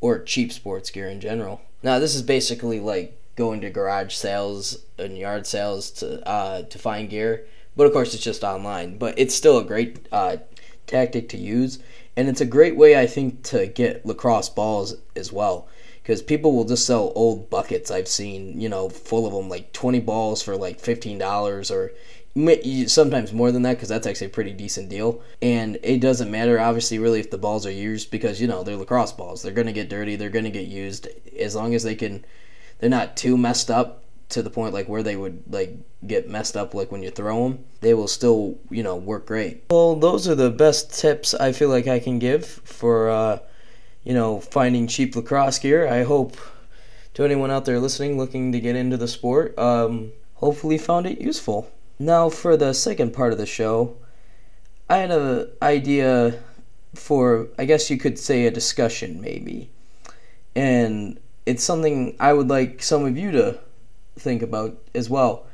or 0.00 0.18
cheap 0.22 0.52
sports 0.52 0.90
gear 0.90 1.08
in 1.08 1.20
general. 1.20 1.60
Now, 1.82 1.98
this 1.98 2.14
is 2.14 2.22
basically 2.22 2.80
like 2.80 3.20
going 3.36 3.60
to 3.60 3.70
garage 3.70 4.14
sales 4.14 4.78
and 4.98 5.18
yard 5.18 5.46
sales 5.46 5.90
to 5.92 6.26
uh, 6.26 6.62
to 6.62 6.78
find 6.78 7.10
gear, 7.10 7.46
but 7.76 7.86
of 7.86 7.92
course 7.92 8.14
it's 8.14 8.24
just 8.24 8.42
online. 8.42 8.96
But 8.96 9.18
it's 9.18 9.34
still 9.34 9.58
a 9.58 9.64
great 9.64 10.08
uh, 10.10 10.38
tactic 10.86 11.28
to 11.30 11.36
use, 11.36 11.78
and 12.16 12.28
it's 12.28 12.40
a 12.40 12.46
great 12.46 12.76
way 12.76 12.98
I 12.98 13.06
think 13.06 13.42
to 13.44 13.66
get 13.66 14.06
lacrosse 14.06 14.48
balls 14.48 14.96
as 15.14 15.30
well 15.30 15.68
because 16.04 16.20
people 16.20 16.54
will 16.54 16.66
just 16.66 16.84
sell 16.84 17.12
old 17.14 17.48
buckets 17.48 17.90
I've 17.90 18.08
seen, 18.08 18.60
you 18.60 18.68
know, 18.68 18.90
full 18.90 19.26
of 19.26 19.32
them, 19.32 19.48
like 19.48 19.72
20 19.72 20.00
balls 20.00 20.42
for 20.42 20.54
like 20.54 20.78
$15 20.78 21.70
or 21.70 21.92
sometimes 22.88 23.32
more 23.32 23.50
than 23.50 23.62
that 23.62 23.74
because 23.74 23.88
that's 23.88 24.06
actually 24.06 24.26
a 24.26 24.30
pretty 24.30 24.52
decent 24.52 24.90
deal. 24.90 25.22
And 25.40 25.78
it 25.82 26.00
doesn't 26.00 26.30
matter, 26.30 26.60
obviously, 26.60 26.98
really, 26.98 27.20
if 27.20 27.30
the 27.30 27.38
balls 27.38 27.64
are 27.64 27.70
used 27.70 28.10
because, 28.10 28.38
you 28.38 28.46
know, 28.46 28.62
they're 28.62 28.76
lacrosse 28.76 29.12
balls. 29.12 29.40
They're 29.40 29.54
going 29.54 29.66
to 29.66 29.72
get 29.72 29.88
dirty, 29.88 30.14
they're 30.14 30.28
going 30.28 30.44
to 30.44 30.50
get 30.50 30.66
used 30.66 31.08
as 31.38 31.56
long 31.56 31.74
as 31.74 31.84
they 31.84 31.94
can, 31.94 32.22
they're 32.80 32.90
not 32.90 33.16
too 33.16 33.38
messed 33.38 33.70
up 33.70 34.02
to 34.28 34.42
the 34.42 34.50
point 34.50 34.74
like 34.74 34.88
where 34.88 35.02
they 35.02 35.16
would 35.16 35.42
like 35.50 35.76
get 36.06 36.28
messed 36.28 36.56
up 36.56 36.74
like 36.74 36.90
when 36.90 37.02
you 37.02 37.10
throw 37.10 37.44
them 37.44 37.62
they 37.82 37.92
will 37.92 38.08
still 38.08 38.58
you 38.70 38.82
know 38.82 38.96
work 38.96 39.26
great 39.26 39.62
well 39.70 39.94
those 39.94 40.26
are 40.26 40.34
the 40.34 40.50
best 40.50 40.98
tips 40.98 41.34
i 41.34 41.52
feel 41.52 41.68
like 41.68 41.86
i 41.86 41.98
can 41.98 42.18
give 42.18 42.44
for 42.44 43.10
uh, 43.10 43.38
you 44.04 44.14
know 44.14 44.40
finding 44.40 44.86
cheap 44.86 45.16
lacrosse 45.16 45.58
gear 45.58 45.88
i 45.88 46.02
hope 46.02 46.36
to 47.14 47.24
anyone 47.24 47.50
out 47.50 47.64
there 47.64 47.80
listening 47.80 48.16
looking 48.16 48.52
to 48.52 48.60
get 48.60 48.76
into 48.76 48.96
the 48.96 49.08
sport 49.08 49.56
um, 49.58 50.12
hopefully 50.34 50.78
found 50.78 51.06
it 51.06 51.20
useful 51.20 51.70
now 51.98 52.28
for 52.28 52.56
the 52.56 52.72
second 52.72 53.12
part 53.12 53.32
of 53.32 53.38
the 53.38 53.46
show 53.46 53.96
i 54.88 54.98
had 54.98 55.10
an 55.10 55.48
idea 55.62 56.38
for 56.94 57.48
i 57.58 57.64
guess 57.64 57.90
you 57.90 57.96
could 57.96 58.18
say 58.18 58.46
a 58.46 58.50
discussion 58.50 59.20
maybe 59.20 59.68
and 60.54 61.18
it's 61.46 61.64
something 61.64 62.14
i 62.20 62.32
would 62.32 62.48
like 62.48 62.82
some 62.82 63.04
of 63.04 63.16
you 63.16 63.30
to 63.32 63.58
think 64.18 64.42
about 64.42 64.76
as 64.94 65.10
well. 65.10 65.46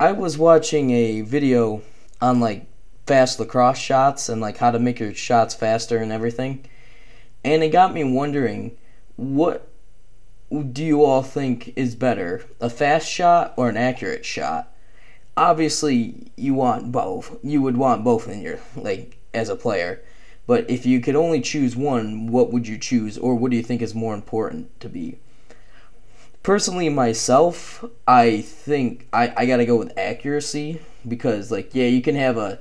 I 0.00 0.12
was 0.12 0.38
watching 0.38 0.90
a 0.90 1.22
video 1.22 1.82
on 2.20 2.40
like 2.40 2.66
fast 3.06 3.40
lacrosse 3.40 3.78
shots 3.78 4.28
and 4.28 4.40
like 4.40 4.58
how 4.58 4.70
to 4.70 4.78
make 4.78 5.00
your 5.00 5.14
shots 5.14 5.54
faster 5.54 5.98
and 5.98 6.12
everything. 6.12 6.64
And 7.44 7.62
it 7.62 7.68
got 7.68 7.94
me 7.94 8.04
wondering 8.04 8.76
what 9.16 9.68
do 10.72 10.84
you 10.84 11.04
all 11.04 11.22
think 11.22 11.72
is 11.76 11.94
better, 11.94 12.44
a 12.60 12.70
fast 12.70 13.08
shot 13.10 13.54
or 13.56 13.68
an 13.68 13.76
accurate 13.76 14.24
shot? 14.24 14.72
Obviously, 15.36 16.32
you 16.36 16.54
want 16.54 16.90
both. 16.90 17.38
You 17.42 17.62
would 17.62 17.76
want 17.76 18.04
both 18.04 18.28
in 18.28 18.40
your 18.40 18.58
like 18.76 19.18
as 19.32 19.48
a 19.48 19.56
player. 19.56 20.02
But 20.46 20.68
if 20.70 20.86
you 20.86 21.00
could 21.00 21.16
only 21.16 21.40
choose 21.40 21.76
one, 21.76 22.26
what 22.28 22.52
would 22.52 22.66
you 22.66 22.78
choose 22.78 23.18
or 23.18 23.34
what 23.34 23.50
do 23.50 23.56
you 23.56 23.62
think 23.62 23.82
is 23.82 23.94
more 23.94 24.14
important 24.14 24.80
to 24.80 24.88
be? 24.88 25.18
personally 26.48 26.88
myself 26.88 27.84
i 28.06 28.40
think 28.40 29.06
i, 29.12 29.32
I 29.36 29.44
gotta 29.44 29.66
go 29.66 29.76
with 29.76 29.92
accuracy 29.98 30.80
because 31.06 31.50
like 31.50 31.74
yeah 31.74 31.86
you 31.86 32.00
can 32.00 32.14
have 32.14 32.38
a 32.38 32.58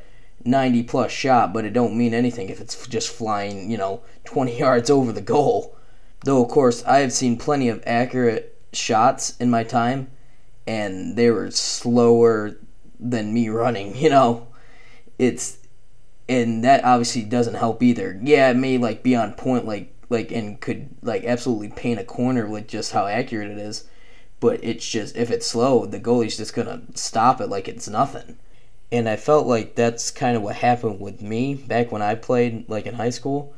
90 0.48 0.84
plus 0.84 1.12
shot 1.12 1.54
but 1.54 1.66
it 1.66 1.74
don't 1.74 1.98
mean 1.98 2.14
anything 2.14 2.50
if 2.50 2.62
it's 2.62 2.88
just 2.88 3.10
flying 3.10 3.70
you 3.70 3.78
know 3.78 4.02
20 4.26 4.58
yards 4.60 4.90
over 4.90 5.12
the 5.12 5.22
goal 5.22 5.76
though 6.24 6.44
of 6.44 6.50
course 6.50 6.84
i 6.86 7.00
have 7.00 7.14
seen 7.14 7.38
plenty 7.38 7.70
of 7.70 7.84
accurate 7.86 8.58
shots 8.74 9.36
in 9.38 9.50
my 9.50 9.64
time 9.64 10.10
and 10.66 11.16
they 11.16 11.30
were 11.30 11.52
slower 11.52 12.58
than 13.00 13.34
me 13.34 13.50
running 13.64 13.96
you 13.96 14.10
know 14.10 14.48
it's 15.20 15.58
and 16.30 16.64
that 16.64 16.84
obviously 16.84 17.24
doesn't 17.24 17.56
help 17.56 17.82
either 17.82 18.20
yeah 18.24 18.50
it 18.50 18.58
may 18.58 18.78
like 18.78 19.04
be 19.04 19.16
on 19.16 19.34
point 19.34 19.66
like 19.66 19.94
like 20.10 20.32
and 20.32 20.60
could 20.60 20.90
like 21.02 21.24
absolutely 21.26 21.70
paint 21.70 22.00
a 22.00 22.04
corner 22.04 22.48
with 22.48 22.68
just 22.68 22.94
how 22.94 23.06
accurate 23.08 23.52
it 23.52 23.58
is. 23.58 23.86
But 24.40 24.64
it's 24.64 24.88
just 24.88 25.16
if 25.16 25.32
it's 25.32 25.48
slow, 25.48 25.86
the 25.86 26.00
goalie's 26.00 26.38
just 26.38 26.54
gonna 26.54 26.82
stop 26.94 27.42
it 27.42 27.48
like 27.48 27.68
it's 27.68 27.88
nothing. 27.88 28.38
And 28.92 29.10
I 29.10 29.18
felt 29.18 29.48
like 29.48 29.76
that's 29.76 30.12
kind 30.12 30.38
of 30.38 30.44
what 30.44 30.56
happened 30.56 31.00
with 31.00 31.22
me 31.22 31.56
back 31.56 31.92
when 31.92 32.02
I 32.02 32.16
played 32.16 32.70
like 32.70 32.86
in 32.86 32.96
high 32.96 33.10
school. 33.10 33.54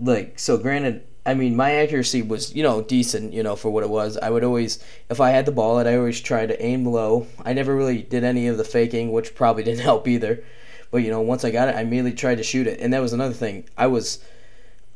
Like 0.00 0.38
so 0.38 0.58
granted 0.58 1.04
I 1.24 1.34
mean, 1.34 1.54
my 1.54 1.72
accuracy 1.72 2.22
was, 2.22 2.54
you 2.54 2.62
know, 2.62 2.82
decent, 2.82 3.34
you 3.34 3.42
know, 3.42 3.54
for 3.54 3.70
what 3.70 3.84
it 3.84 3.90
was. 3.90 4.16
I 4.16 4.30
would 4.30 4.42
always, 4.42 4.82
if 5.10 5.20
I 5.20 5.30
had 5.30 5.44
the 5.44 5.52
ball, 5.52 5.78
I 5.78 5.96
always 5.96 6.20
try 6.20 6.46
to 6.46 6.62
aim 6.62 6.86
low. 6.86 7.26
I 7.44 7.52
never 7.52 7.76
really 7.76 8.02
did 8.02 8.24
any 8.24 8.46
of 8.46 8.56
the 8.56 8.64
faking, 8.64 9.12
which 9.12 9.34
probably 9.34 9.62
didn't 9.64 9.80
help 9.80 10.08
either. 10.08 10.42
But, 10.90 10.98
you 10.98 11.10
know, 11.10 11.20
once 11.20 11.44
I 11.44 11.50
got 11.50 11.68
it, 11.68 11.76
I 11.76 11.82
immediately 11.82 12.14
tried 12.14 12.38
to 12.38 12.42
shoot 12.42 12.66
it. 12.66 12.80
And 12.80 12.92
that 12.92 13.00
was 13.00 13.12
another 13.12 13.34
thing. 13.34 13.64
I 13.76 13.86
was 13.86 14.24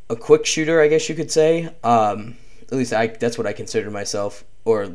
a 0.08 0.16
quick 0.16 0.46
shooter, 0.46 0.80
I 0.80 0.88
guess 0.88 1.08
you 1.08 1.14
could 1.14 1.30
say. 1.30 1.72
Um, 1.84 2.36
at 2.62 2.72
least 2.72 2.92
I 2.92 3.08
that's 3.08 3.38
what 3.38 3.46
I 3.46 3.52
consider 3.52 3.90
myself, 3.90 4.44
or 4.64 4.88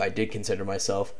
I 0.00 0.08
did 0.10 0.30
consider 0.30 0.64
myself. 0.64 1.14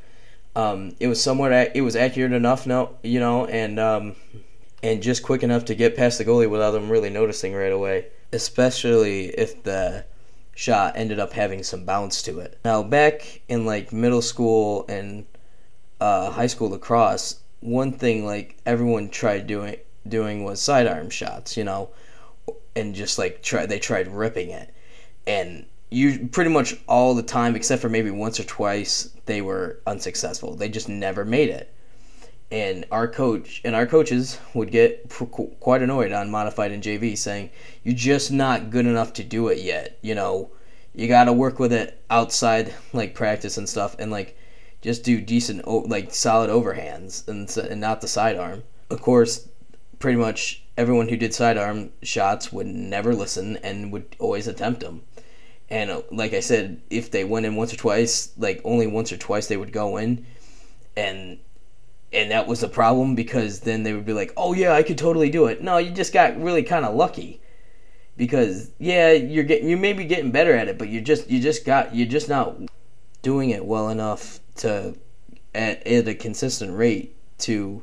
Um, 0.56 0.94
it 1.00 1.08
was 1.08 1.22
somewhat 1.22 1.52
it 1.74 1.82
was 1.82 1.96
accurate 1.96 2.32
enough, 2.32 2.66
no, 2.66 2.96
you 3.02 3.20
know, 3.20 3.46
and 3.46 3.78
um, 3.80 4.16
and 4.82 5.02
just 5.02 5.22
quick 5.22 5.42
enough 5.42 5.64
to 5.66 5.74
get 5.74 5.96
past 5.96 6.18
the 6.18 6.24
goalie 6.24 6.48
without 6.48 6.72
them 6.72 6.90
really 6.90 7.10
noticing 7.10 7.54
right 7.54 7.72
away. 7.72 8.06
Especially 8.32 9.26
if 9.26 9.62
the 9.62 10.04
shot 10.54 10.94
ended 10.96 11.18
up 11.18 11.32
having 11.32 11.62
some 11.62 11.84
bounce 11.84 12.22
to 12.22 12.38
it. 12.40 12.58
Now 12.64 12.82
back 12.82 13.42
in 13.48 13.66
like 13.66 13.92
middle 13.92 14.22
school 14.22 14.84
and 14.88 15.26
uh, 16.00 16.30
high 16.30 16.46
school 16.46 16.70
lacrosse, 16.70 17.40
one 17.60 17.92
thing 17.92 18.24
like 18.24 18.56
everyone 18.66 19.08
tried 19.08 19.46
doing 19.46 19.76
doing 20.06 20.44
was 20.44 20.60
sidearm 20.60 21.10
shots. 21.10 21.56
You 21.56 21.64
know, 21.64 21.90
and 22.76 22.94
just 22.94 23.18
like 23.18 23.42
try 23.42 23.66
they 23.66 23.78
tried 23.78 24.08
ripping 24.08 24.50
it 24.50 24.72
and 25.26 25.66
you 25.94 26.28
pretty 26.28 26.50
much 26.50 26.76
all 26.88 27.14
the 27.14 27.22
time 27.22 27.54
except 27.54 27.80
for 27.80 27.88
maybe 27.88 28.10
once 28.10 28.40
or 28.40 28.44
twice 28.44 29.10
they 29.26 29.40
were 29.40 29.80
unsuccessful. 29.86 30.56
They 30.56 30.68
just 30.68 30.88
never 30.88 31.24
made 31.24 31.50
it. 31.50 31.72
And 32.50 32.84
our 32.90 33.08
coach 33.08 33.60
and 33.64 33.74
our 33.74 33.86
coaches 33.86 34.38
would 34.54 34.70
get 34.70 35.08
quite 35.60 35.82
annoyed 35.82 36.12
on 36.12 36.30
modified 36.30 36.72
and 36.72 36.82
JV 36.82 37.16
saying 37.16 37.50
you're 37.82 37.94
just 37.94 38.30
not 38.30 38.70
good 38.70 38.86
enough 38.86 39.12
to 39.14 39.24
do 39.24 39.48
it 39.48 39.58
yet 39.58 39.98
you 40.02 40.14
know? 40.14 40.50
You 40.94 41.08
got 41.08 41.24
to 41.24 41.32
work 41.32 41.58
with 41.58 41.72
it 41.72 42.00
outside 42.10 42.74
like 42.92 43.14
practice 43.14 43.56
and 43.56 43.68
stuff 43.68 43.96
and 43.98 44.10
like 44.10 44.36
just 44.82 45.04
do 45.04 45.20
decent 45.20 45.66
like 45.88 46.12
solid 46.12 46.50
overhands 46.50 47.26
and, 47.28 47.48
and 47.70 47.80
not 47.80 48.00
the 48.00 48.08
sidearm. 48.08 48.64
Of 48.90 49.00
course 49.00 49.48
pretty 49.98 50.18
much 50.18 50.62
everyone 50.76 51.08
who 51.08 51.16
did 51.16 51.32
sidearm 51.32 51.90
shots 52.02 52.52
would 52.52 52.66
never 52.66 53.14
listen 53.14 53.56
and 53.58 53.92
would 53.92 54.16
always 54.18 54.48
attempt 54.48 54.80
them. 54.80 55.02
And 55.70 55.90
uh, 55.90 56.02
like 56.10 56.34
I 56.34 56.40
said, 56.40 56.82
if 56.90 57.10
they 57.10 57.24
went 57.24 57.46
in 57.46 57.56
once 57.56 57.72
or 57.72 57.76
twice, 57.76 58.32
like 58.36 58.60
only 58.64 58.86
once 58.86 59.12
or 59.12 59.16
twice 59.16 59.46
they 59.46 59.56
would 59.56 59.72
go 59.72 59.96
in, 59.96 60.26
and 60.96 61.38
and 62.12 62.30
that 62.30 62.46
was 62.46 62.62
a 62.62 62.68
problem 62.68 63.14
because 63.14 63.60
then 63.60 63.82
they 63.82 63.92
would 63.92 64.06
be 64.06 64.12
like, 64.12 64.32
"Oh 64.36 64.52
yeah, 64.52 64.72
I 64.72 64.82
could 64.82 64.98
totally 64.98 65.30
do 65.30 65.46
it." 65.46 65.62
No, 65.62 65.78
you 65.78 65.90
just 65.90 66.12
got 66.12 66.40
really 66.40 66.62
kind 66.62 66.84
of 66.84 66.94
lucky 66.94 67.40
because 68.16 68.70
yeah, 68.78 69.12
you're 69.12 69.44
getting 69.44 69.68
you 69.68 69.76
may 69.76 69.92
be 69.92 70.04
getting 70.04 70.30
better 70.30 70.52
at 70.52 70.68
it, 70.68 70.78
but 70.78 70.88
you 70.88 71.00
just 71.00 71.30
you 71.30 71.40
just 71.40 71.64
got 71.64 71.94
you're 71.94 72.08
just 72.08 72.28
not 72.28 72.56
doing 73.22 73.50
it 73.50 73.64
well 73.64 73.88
enough 73.88 74.40
to 74.56 74.94
at, 75.54 75.86
at 75.86 76.08
a 76.08 76.14
consistent 76.14 76.76
rate 76.76 77.16
to 77.38 77.82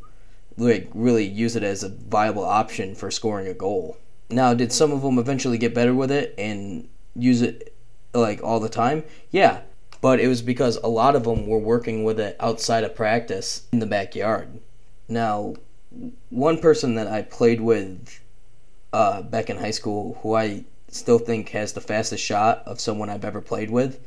like 0.57 0.89
really 0.93 1.25
use 1.25 1.55
it 1.55 1.63
as 1.63 1.83
a 1.83 1.89
viable 1.89 2.45
option 2.45 2.95
for 2.95 3.09
scoring 3.11 3.47
a 3.47 3.53
goal. 3.53 3.97
Now, 4.29 4.53
did 4.53 4.71
some 4.71 4.91
of 4.91 5.01
them 5.01 5.17
eventually 5.17 5.57
get 5.57 5.73
better 5.73 5.93
with 5.93 6.11
it 6.11 6.33
and 6.37 6.87
use 7.15 7.41
it 7.41 7.70
like 8.13 8.43
all 8.43 8.59
the 8.59 8.69
time? 8.69 9.03
Yeah, 9.29 9.61
but 10.01 10.19
it 10.19 10.27
was 10.27 10.41
because 10.41 10.77
a 10.77 10.87
lot 10.87 11.15
of 11.15 11.23
them 11.23 11.47
were 11.47 11.59
working 11.59 12.03
with 12.03 12.19
it 12.19 12.35
outside 12.39 12.83
of 12.83 12.95
practice 12.95 13.67
in 13.71 13.79
the 13.79 13.85
backyard. 13.85 14.59
Now, 15.07 15.55
one 16.29 16.59
person 16.59 16.95
that 16.95 17.07
I 17.07 17.21
played 17.21 17.61
with 17.61 18.19
uh, 18.93 19.21
back 19.21 19.49
in 19.49 19.57
high 19.57 19.71
school, 19.71 20.17
who 20.21 20.35
I 20.35 20.65
still 20.87 21.19
think 21.19 21.49
has 21.49 21.73
the 21.73 21.81
fastest 21.81 22.23
shot 22.23 22.63
of 22.65 22.79
someone 22.79 23.09
I've 23.09 23.25
ever 23.25 23.41
played 23.41 23.69
with, 23.69 23.99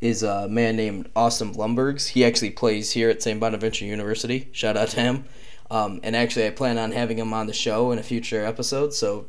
is 0.00 0.22
a 0.22 0.48
man 0.48 0.76
named 0.76 1.10
Austin 1.16 1.54
Blumbergs. 1.54 2.08
He 2.08 2.24
actually 2.24 2.50
plays 2.50 2.92
here 2.92 3.10
at 3.10 3.22
St. 3.22 3.40
Bonaventure 3.40 3.84
University. 3.84 4.48
Shout 4.52 4.76
out 4.76 4.88
to 4.88 5.00
him. 5.00 5.24
Um, 5.70 6.00
and 6.02 6.14
actually, 6.14 6.46
I 6.46 6.50
plan 6.50 6.78
on 6.78 6.92
having 6.92 7.18
him 7.18 7.32
on 7.32 7.46
the 7.46 7.52
show 7.52 7.90
in 7.90 7.98
a 7.98 8.02
future 8.02 8.44
episode, 8.44 8.94
so 8.94 9.26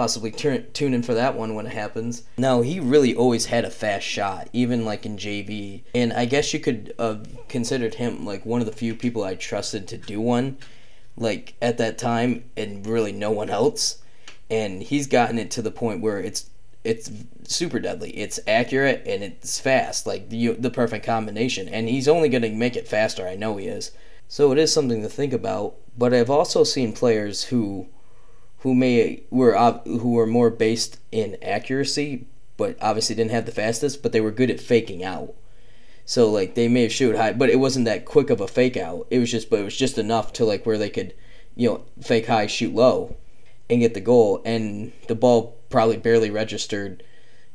possibly 0.00 0.30
tune 0.30 0.94
in 0.94 1.02
for 1.02 1.12
that 1.12 1.36
one 1.36 1.54
when 1.54 1.66
it 1.66 1.74
happens. 1.74 2.22
Now, 2.38 2.62
he 2.62 2.80
really 2.80 3.14
always 3.14 3.44
had 3.44 3.66
a 3.66 3.70
fast 3.70 4.06
shot, 4.06 4.48
even 4.50 4.86
like 4.86 5.04
in 5.04 5.18
JV. 5.18 5.82
And 5.94 6.14
I 6.14 6.24
guess 6.24 6.54
you 6.54 6.58
could 6.58 6.94
have 6.98 7.28
considered 7.48 7.96
him 7.96 8.24
like 8.24 8.46
one 8.46 8.62
of 8.62 8.66
the 8.66 8.72
few 8.72 8.94
people 8.94 9.22
I 9.22 9.34
trusted 9.34 9.86
to 9.88 9.98
do 9.98 10.18
one, 10.18 10.56
like 11.18 11.52
at 11.60 11.76
that 11.76 11.98
time, 11.98 12.44
and 12.56 12.86
really 12.86 13.12
no 13.12 13.30
one 13.30 13.50
else. 13.50 13.98
And 14.48 14.82
he's 14.82 15.06
gotten 15.06 15.38
it 15.38 15.50
to 15.50 15.60
the 15.60 15.70
point 15.70 16.00
where 16.00 16.18
it's 16.18 16.48
it's 16.82 17.10
super 17.42 17.78
deadly. 17.78 18.08
It's 18.12 18.40
accurate 18.46 19.02
and 19.06 19.22
it's 19.22 19.60
fast, 19.60 20.06
like 20.06 20.30
the 20.30 20.54
the 20.54 20.70
perfect 20.70 21.04
combination. 21.04 21.68
And 21.68 21.90
he's 21.90 22.08
only 22.08 22.30
going 22.30 22.40
to 22.40 22.48
make 22.48 22.74
it 22.74 22.88
faster. 22.88 23.28
I 23.28 23.36
know 23.36 23.58
he 23.58 23.66
is. 23.66 23.90
So 24.28 24.50
it 24.50 24.56
is 24.56 24.72
something 24.72 25.02
to 25.02 25.10
think 25.10 25.34
about. 25.34 25.74
But 25.98 26.14
I've 26.14 26.30
also 26.30 26.64
seen 26.64 26.94
players 26.94 27.44
who 27.44 27.88
who 28.60 28.74
may 28.74 29.22
were 29.30 29.56
who 29.84 30.12
were 30.12 30.26
more 30.26 30.50
based 30.50 30.98
in 31.10 31.36
accuracy, 31.42 32.26
but 32.56 32.76
obviously 32.80 33.14
didn't 33.14 33.30
have 33.30 33.46
the 33.46 33.52
fastest, 33.52 34.02
but 34.02 34.12
they 34.12 34.20
were 34.20 34.30
good 34.30 34.50
at 34.50 34.60
faking 34.60 35.02
out. 35.02 35.34
So 36.04 36.30
like 36.30 36.54
they 36.54 36.68
may 36.68 36.82
have 36.82 36.92
shoot 36.92 37.16
high, 37.16 37.32
but 37.32 37.50
it 37.50 37.60
wasn't 37.60 37.84
that 37.86 38.04
quick 38.04 38.30
of 38.30 38.40
a 38.40 38.48
fake 38.48 38.76
out. 38.76 39.06
It 39.10 39.18
was 39.18 39.30
just, 39.30 39.48
but 39.48 39.60
it 39.60 39.64
was 39.64 39.76
just 39.76 39.96
enough 39.96 40.32
to 40.34 40.44
like 40.44 40.66
where 40.66 40.78
they 40.78 40.90
could, 40.90 41.14
you 41.56 41.68
know, 41.68 41.84
fake 42.02 42.26
high, 42.26 42.46
shoot 42.46 42.74
low, 42.74 43.16
and 43.70 43.80
get 43.80 43.94
the 43.94 44.00
goal. 44.00 44.42
And 44.44 44.92
the 45.08 45.14
ball 45.14 45.56
probably 45.70 45.96
barely 45.96 46.30
registered, 46.30 47.02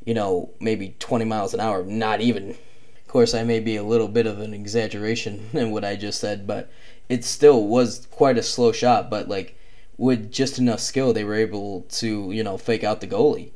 you 0.06 0.14
know, 0.14 0.52
maybe 0.60 0.96
20 1.00 1.26
miles 1.26 1.54
an 1.54 1.60
hour, 1.60 1.84
not 1.84 2.22
even 2.22 2.52
Of 2.52 3.08
course, 3.08 3.34
I 3.34 3.44
may 3.44 3.60
be 3.60 3.76
a 3.76 3.84
little 3.84 4.08
bit 4.08 4.26
of 4.26 4.40
an 4.40 4.54
exaggeration 4.54 5.50
in 5.54 5.72
what 5.72 5.86
I 5.86 5.96
just 5.96 6.20
said, 6.20 6.48
but 6.48 6.72
it 7.10 7.24
still 7.24 7.68
was 7.68 8.08
quite 8.10 8.38
a 8.38 8.44
slow 8.44 8.72
shot. 8.72 9.10
But 9.10 9.28
like 9.28 9.56
with 9.98 10.32
just 10.32 10.60
enough 10.60 10.80
skill, 10.80 11.14
they 11.14 11.24
were 11.24 11.36
able 11.36 11.82
to 11.90 12.32
you 12.32 12.44
know 12.44 12.58
fake 12.58 12.84
out 12.84 13.02
the 13.02 13.08
goalie. 13.08 13.52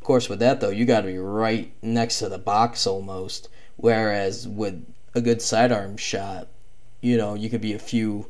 Of 0.00 0.06
course, 0.06 0.28
with 0.28 0.38
that 0.38 0.60
though, 0.60 0.70
you 0.70 0.84
got 0.84 1.02
to 1.02 1.08
be 1.08 1.18
right 1.18 1.72
next 1.82 2.18
to 2.20 2.28
the 2.28 2.38
box 2.38 2.86
almost. 2.86 3.48
Whereas 3.76 4.46
with 4.46 4.84
a 5.14 5.20
good 5.20 5.42
sidearm 5.42 5.96
shot, 5.96 6.48
you 7.00 7.16
know, 7.16 7.34
you 7.34 7.50
could 7.50 7.60
be 7.60 7.72
a 7.72 7.78
few 7.78 8.26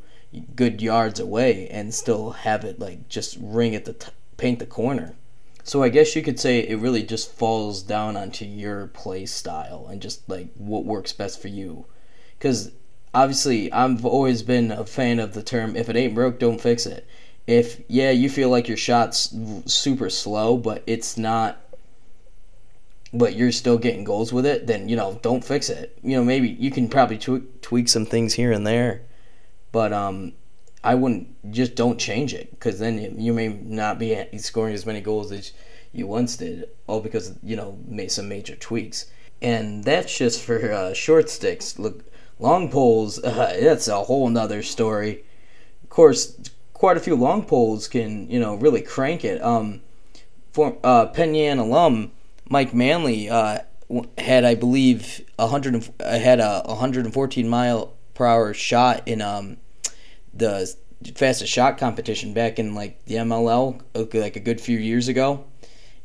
good 0.54 0.80
yards 0.80 1.18
away 1.18 1.68
and 1.68 1.92
still 1.92 2.30
have 2.30 2.64
it 2.64 2.78
like 2.78 3.08
just 3.08 3.36
ring 3.40 3.74
at 3.74 3.84
the 3.84 3.94
t- 3.94 4.12
paint 4.36 4.58
the 4.60 4.66
corner. 4.66 5.14
So 5.64 5.82
I 5.82 5.88
guess 5.88 6.16
you 6.16 6.22
could 6.22 6.40
say 6.40 6.60
it 6.60 6.78
really 6.78 7.02
just 7.02 7.32
falls 7.32 7.82
down 7.82 8.16
onto 8.16 8.44
your 8.44 8.86
play 8.88 9.26
style 9.26 9.86
and 9.90 10.00
just 10.00 10.28
like 10.28 10.48
what 10.54 10.84
works 10.84 11.12
best 11.12 11.40
for 11.40 11.48
you. 11.48 11.86
Cuz 12.38 12.70
obviously 13.12 13.72
I've 13.72 14.04
always 14.04 14.42
been 14.42 14.70
a 14.70 14.86
fan 14.86 15.18
of 15.18 15.34
the 15.34 15.42
term 15.42 15.76
if 15.76 15.88
it 15.88 15.96
ain't 15.96 16.14
broke 16.14 16.38
don't 16.38 16.60
fix 16.60 16.86
it. 16.86 17.06
If 17.46 17.80
yeah, 17.88 18.10
you 18.10 18.28
feel 18.30 18.48
like 18.48 18.68
your 18.68 18.76
shot's 18.76 19.34
super 19.66 20.10
slow, 20.10 20.56
but 20.56 20.82
it's 20.86 21.16
not 21.16 21.58
but 23.12 23.34
you're 23.34 23.50
still 23.50 23.76
getting 23.76 24.04
goals 24.04 24.32
with 24.32 24.46
it, 24.46 24.66
then 24.66 24.88
you 24.88 24.96
know 24.96 25.18
don't 25.22 25.44
fix 25.44 25.68
it. 25.68 25.98
You 26.02 26.16
know 26.16 26.24
maybe 26.24 26.48
you 26.48 26.70
can 26.70 26.88
probably 26.88 27.18
tweak, 27.18 27.60
tweak 27.60 27.88
some 27.88 28.06
things 28.06 28.34
here 28.34 28.52
and 28.52 28.66
there, 28.66 29.02
but 29.72 29.92
um, 29.92 30.32
I 30.82 30.94
wouldn't 30.94 31.52
just 31.52 31.74
don't 31.74 31.98
change 31.98 32.32
it 32.34 32.50
because 32.50 32.78
then 32.78 33.20
you 33.20 33.32
may 33.32 33.48
not 33.48 33.98
be 33.98 34.26
scoring 34.38 34.74
as 34.74 34.86
many 34.86 35.00
goals 35.00 35.32
as 35.32 35.52
you 35.92 36.06
once 36.06 36.36
did, 36.36 36.68
all 36.86 37.00
because 37.00 37.34
you 37.42 37.56
know 37.56 37.78
made 37.86 38.12
some 38.12 38.28
major 38.28 38.56
tweaks. 38.56 39.06
And 39.42 39.84
that's 39.84 40.16
just 40.16 40.42
for 40.42 40.70
uh, 40.70 40.92
short 40.92 41.30
sticks. 41.30 41.78
Look, 41.78 42.04
long 42.38 42.70
poles, 42.70 43.18
uh, 43.22 43.56
that's 43.60 43.88
a 43.88 44.04
whole 44.04 44.28
nother 44.28 44.62
story. 44.62 45.24
Of 45.82 45.88
course, 45.88 46.38
quite 46.80 46.96
a 46.96 47.00
few 47.00 47.14
long 47.14 47.44
poles 47.44 47.86
can 47.86 48.28
you 48.30 48.40
know 48.40 48.54
really 48.54 48.80
crank 48.80 49.22
it. 49.22 49.40
Um, 49.42 49.82
for 50.52 50.78
uh, 50.82 51.06
Penn 51.06 51.34
Yan 51.34 51.58
alum 51.58 52.10
Mike 52.48 52.72
Manley 52.72 53.28
uh, 53.28 53.58
had, 54.16 54.44
I 54.44 54.54
believe, 54.54 55.20
a 55.38 55.46
hundred 55.46 55.88
uh, 56.00 56.18
had 56.18 56.40
a 56.40 56.62
114 56.64 57.48
mile 57.48 57.92
per 58.14 58.26
hour 58.26 58.54
shot 58.54 59.06
in 59.06 59.20
um 59.20 59.58
the 60.32 60.74
fastest 61.14 61.52
shot 61.52 61.76
competition 61.76 62.32
back 62.32 62.58
in 62.58 62.74
like 62.74 63.04
the 63.04 63.16
MLL 63.16 63.82
like 63.94 64.36
a 64.36 64.40
good 64.40 64.60
few 64.60 64.78
years 64.78 65.06
ago, 65.06 65.44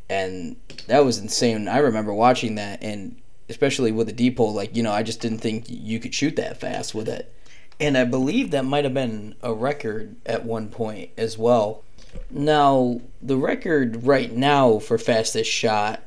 and 0.10 0.58
that 0.88 1.06
was 1.06 1.18
insane. 1.20 1.70
I 1.70 1.78
remember 1.78 2.14
watching 2.14 2.56
that, 2.56 2.84
and 2.84 3.22
especially 3.48 3.94
with 3.94 4.10
a 4.10 4.14
D-pole, 4.14 4.54
like 4.54 4.76
you 4.76 4.84
know, 4.84 4.92
I 4.92 5.04
just 5.04 5.22
didn't 5.22 5.40
think 5.40 5.66
you 5.70 6.02
could 6.02 6.14
shoot 6.14 6.36
that 6.36 6.60
fast 6.60 6.94
with 6.94 7.08
it, 7.08 7.34
and 7.80 7.98
I 7.98 8.06
believe 8.06 8.52
that 8.52 8.66
might 8.66 8.84
have 8.84 8.94
been 8.94 9.36
a 9.42 9.54
record 9.54 10.16
at 10.26 10.46
one 10.46 10.70
point 10.70 11.12
as 11.18 11.38
well. 11.38 11.84
Now, 12.30 13.02
the 13.22 13.38
record 13.38 14.06
right 14.06 14.32
now 14.32 14.80
for 14.80 14.98
fastest 14.98 15.52
shot 15.52 16.02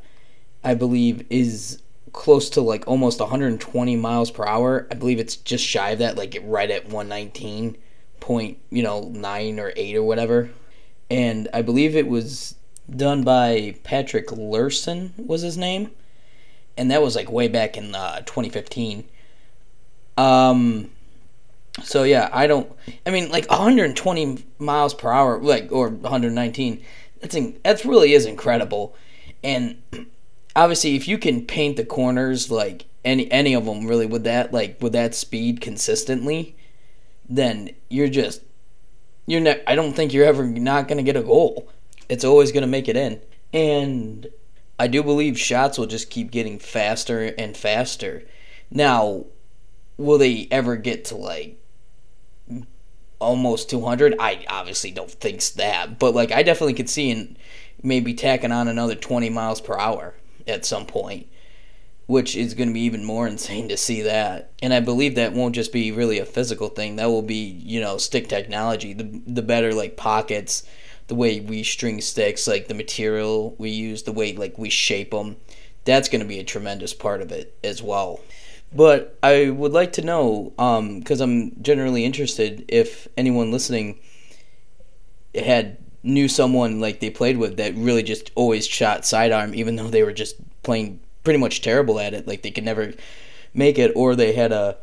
I 0.64 0.74
believe, 0.74 1.26
is 1.30 1.82
close 2.12 2.50
to 2.50 2.60
like 2.60 2.86
almost 2.86 3.20
120 3.20 3.96
miles 3.96 4.30
per 4.30 4.46
hour. 4.46 4.86
I 4.90 4.94
believe 4.94 5.18
it's 5.18 5.36
just 5.36 5.64
shy 5.64 5.90
of 5.90 6.00
that, 6.00 6.16
like 6.16 6.36
right 6.42 6.70
at 6.70 6.84
119 6.84 7.76
point, 8.20 8.58
you 8.70 8.82
know, 8.82 9.08
nine 9.08 9.60
or 9.60 9.72
eight 9.76 9.96
or 9.96 10.02
whatever. 10.02 10.50
And 11.10 11.48
I 11.54 11.62
believe 11.62 11.96
it 11.96 12.08
was 12.08 12.54
done 12.94 13.22
by 13.22 13.76
Patrick 13.84 14.28
Luehrsen 14.28 15.12
was 15.26 15.42
his 15.42 15.56
name, 15.56 15.90
and 16.76 16.90
that 16.90 17.02
was 17.02 17.16
like 17.16 17.30
way 17.30 17.48
back 17.48 17.76
in 17.76 17.94
uh, 17.94 18.20
2015. 18.20 19.04
Um. 20.16 20.90
So 21.82 22.02
yeah, 22.04 22.28
I 22.32 22.46
don't. 22.46 22.70
I 23.06 23.10
mean, 23.10 23.30
like 23.30 23.48
120 23.48 24.44
miles 24.58 24.94
per 24.94 25.10
hour, 25.10 25.40
like 25.40 25.70
or 25.70 25.88
119. 25.88 26.82
That's 27.20 27.34
in, 27.34 27.58
that's 27.64 27.84
really 27.84 28.12
is 28.12 28.26
incredible, 28.26 28.94
and 29.42 29.82
obviously 30.54 30.96
if 30.96 31.06
you 31.06 31.18
can 31.18 31.44
paint 31.44 31.76
the 31.76 31.84
corners 31.84 32.50
like 32.50 32.84
any 33.04 33.30
any 33.30 33.54
of 33.54 33.64
them 33.64 33.86
really 33.86 34.06
with 34.06 34.24
that 34.24 34.52
like 34.52 34.76
with 34.80 34.92
that 34.92 35.14
speed 35.14 35.60
consistently, 35.60 36.56
then 37.28 37.70
you're 37.88 38.08
just 38.08 38.42
you're 39.26 39.40
ne- 39.40 39.62
I 39.66 39.74
don't 39.74 39.94
think 39.94 40.12
you're 40.12 40.24
ever 40.24 40.44
not 40.44 40.88
to 40.98 41.04
get 41.04 41.16
a 41.16 41.22
goal. 41.22 41.68
It's 42.08 42.24
always 42.24 42.50
to 42.62 42.68
make 42.68 42.88
it 42.88 42.96
in. 42.96 43.20
And 43.52 44.26
I 44.78 44.86
do 44.86 45.02
believe 45.02 45.38
shots 45.38 45.78
will 45.78 45.86
just 45.86 46.10
keep 46.10 46.30
getting 46.30 46.58
faster 46.58 47.34
and 47.38 47.56
faster. 47.56 48.24
Now, 48.70 49.26
will 49.96 50.18
they 50.18 50.48
ever 50.50 50.76
get 50.76 51.04
to 51.06 51.16
like 51.16 51.60
almost 53.18 53.70
200? 53.70 54.16
I 54.18 54.44
obviously 54.48 54.90
don't 54.90 55.10
think 55.10 55.42
that, 55.54 55.98
but 55.98 56.14
like 56.14 56.32
I 56.32 56.42
definitely 56.42 56.74
could 56.74 56.90
see 56.90 57.10
in 57.10 57.36
maybe 57.82 58.14
tacking 58.14 58.52
on 58.52 58.68
another 58.68 58.94
20 58.94 59.30
miles 59.30 59.60
per 59.60 59.78
hour 59.78 60.14
at 60.46 60.64
some 60.64 60.86
point, 60.86 61.26
which 62.06 62.34
is 62.36 62.54
going 62.54 62.68
to 62.68 62.74
be 62.74 62.80
even 62.80 63.04
more 63.04 63.26
insane 63.28 63.68
to 63.68 63.76
see 63.76 64.02
that. 64.02 64.52
And 64.62 64.72
I 64.72 64.80
believe 64.80 65.14
that 65.14 65.32
won't 65.32 65.54
just 65.54 65.72
be 65.72 65.92
really 65.92 66.18
a 66.18 66.26
physical 66.26 66.68
thing. 66.68 66.96
That 66.96 67.06
will 67.06 67.22
be, 67.22 67.34
you 67.34 67.80
know, 67.80 67.98
stick 67.98 68.28
technology. 68.28 68.92
The 68.92 69.22
the 69.26 69.42
better 69.42 69.72
like 69.72 69.96
pockets, 69.96 70.64
the 71.06 71.14
way 71.14 71.40
we 71.40 71.62
string 71.62 72.00
sticks, 72.00 72.46
like 72.46 72.68
the 72.68 72.74
material 72.74 73.54
we 73.58 73.70
use, 73.70 74.02
the 74.02 74.12
way 74.12 74.34
like 74.34 74.58
we 74.58 74.70
shape 74.70 75.10
them. 75.10 75.36
That's 75.84 76.08
going 76.08 76.20
to 76.20 76.26
be 76.28 76.38
a 76.38 76.44
tremendous 76.44 76.92
part 76.92 77.22
of 77.22 77.32
it 77.32 77.56
as 77.64 77.82
well. 77.82 78.20
But 78.72 79.18
I 79.22 79.50
would 79.50 79.72
like 79.72 79.92
to 79.94 80.02
know, 80.02 80.52
because 80.56 81.20
um, 81.20 81.30
I'm 81.30 81.62
generally 81.62 82.04
interested, 82.04 82.64
if 82.68 83.08
anyone 83.16 83.50
listening 83.50 83.98
had 85.34 85.78
knew 86.02 86.28
someone 86.28 86.80
like 86.80 87.00
they 87.00 87.10
played 87.10 87.38
with 87.38 87.56
that 87.56 87.74
really 87.74 88.02
just 88.02 88.30
always 88.34 88.66
shot 88.66 89.06
sidearm, 89.06 89.54
even 89.54 89.76
though 89.76 89.88
they 89.88 90.02
were 90.02 90.12
just 90.12 90.36
playing 90.62 91.00
pretty 91.24 91.38
much 91.38 91.62
terrible 91.62 91.98
at 91.98 92.14
it. 92.14 92.26
Like 92.26 92.42
they 92.42 92.50
could 92.50 92.64
never 92.64 92.92
make 93.54 93.78
it, 93.78 93.92
or 93.94 94.14
they 94.14 94.32
had 94.32 94.52
a 94.52 94.76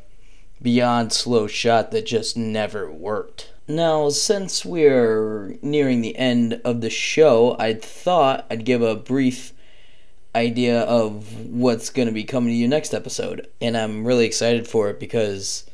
beyond 0.62 1.14
slow 1.14 1.48
shot 1.48 1.92
that 1.92 2.06
just 2.06 2.36
never 2.36 2.92
worked. 2.92 3.52
Now, 3.68 4.10
since 4.10 4.64
we're 4.64 5.58
nearing 5.62 6.02
the 6.02 6.16
end 6.18 6.62
of 6.64 6.82
the 6.82 6.90
show, 6.90 7.56
I 7.60 7.74
thought 7.74 8.46
I'd 8.50 8.66
give 8.66 8.82
a 8.82 8.96
brief 8.96 9.54
idea 10.36 10.82
of 10.82 11.48
what's 11.48 11.90
going 11.90 12.08
to 12.08 12.14
be 12.14 12.24
coming 12.24 12.50
to 12.50 12.56
you 12.56 12.68
next 12.68 12.94
episode. 12.94 13.48
And 13.62 13.76
I'm 13.76 14.06
really 14.06 14.26
excited 14.26 14.68
for 14.68 14.90
it 14.90 15.00
because 15.00 15.66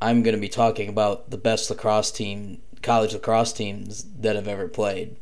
I'm 0.00 0.22
going 0.22 0.34
to 0.34 0.40
be 0.40 0.48
talking 0.48 0.88
about 0.88 1.30
the 1.30 1.38
best 1.38 1.70
lacrosse 1.70 2.10
team 2.10 2.62
college 2.84 3.14
lacrosse 3.14 3.52
teams 3.52 4.04
that 4.20 4.36
have 4.36 4.46
ever 4.46 4.68
played. 4.68 5.16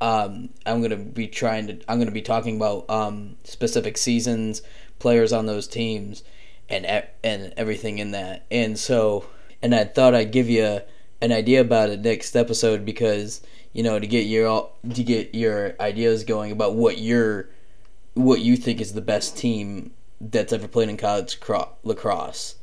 Um, 0.00 0.50
I'm 0.66 0.82
gonna 0.82 0.96
be 0.96 1.26
trying 1.26 1.68
to. 1.68 1.78
I'm 1.88 1.98
gonna 1.98 2.10
be 2.10 2.20
talking 2.20 2.56
about 2.56 2.90
um, 2.90 3.36
specific 3.44 3.96
seasons, 3.96 4.60
players 4.98 5.32
on 5.32 5.46
those 5.46 5.66
teams, 5.66 6.22
and 6.68 6.84
and 7.24 7.54
everything 7.56 7.98
in 7.98 8.10
that. 8.10 8.44
And 8.50 8.78
so, 8.78 9.26
and 9.62 9.74
I 9.74 9.84
thought 9.84 10.14
I'd 10.14 10.32
give 10.32 10.50
you 10.50 10.80
an 11.20 11.32
idea 11.32 11.60
about 11.60 11.90
it 11.90 12.00
next 12.00 12.36
episode 12.36 12.84
because 12.84 13.40
you 13.72 13.82
know 13.82 13.98
to 13.98 14.06
get 14.06 14.26
your 14.26 14.70
to 14.94 15.04
get 15.04 15.34
your 15.34 15.74
ideas 15.80 16.24
going 16.24 16.52
about 16.52 16.74
what 16.74 16.98
your 16.98 17.48
what 18.14 18.40
you 18.40 18.56
think 18.56 18.80
is 18.80 18.94
the 18.94 19.00
best 19.00 19.36
team 19.36 19.92
that's 20.20 20.52
ever 20.52 20.66
played 20.66 20.88
in 20.88 20.96
college 20.96 21.38
lacrosse, 21.84 22.56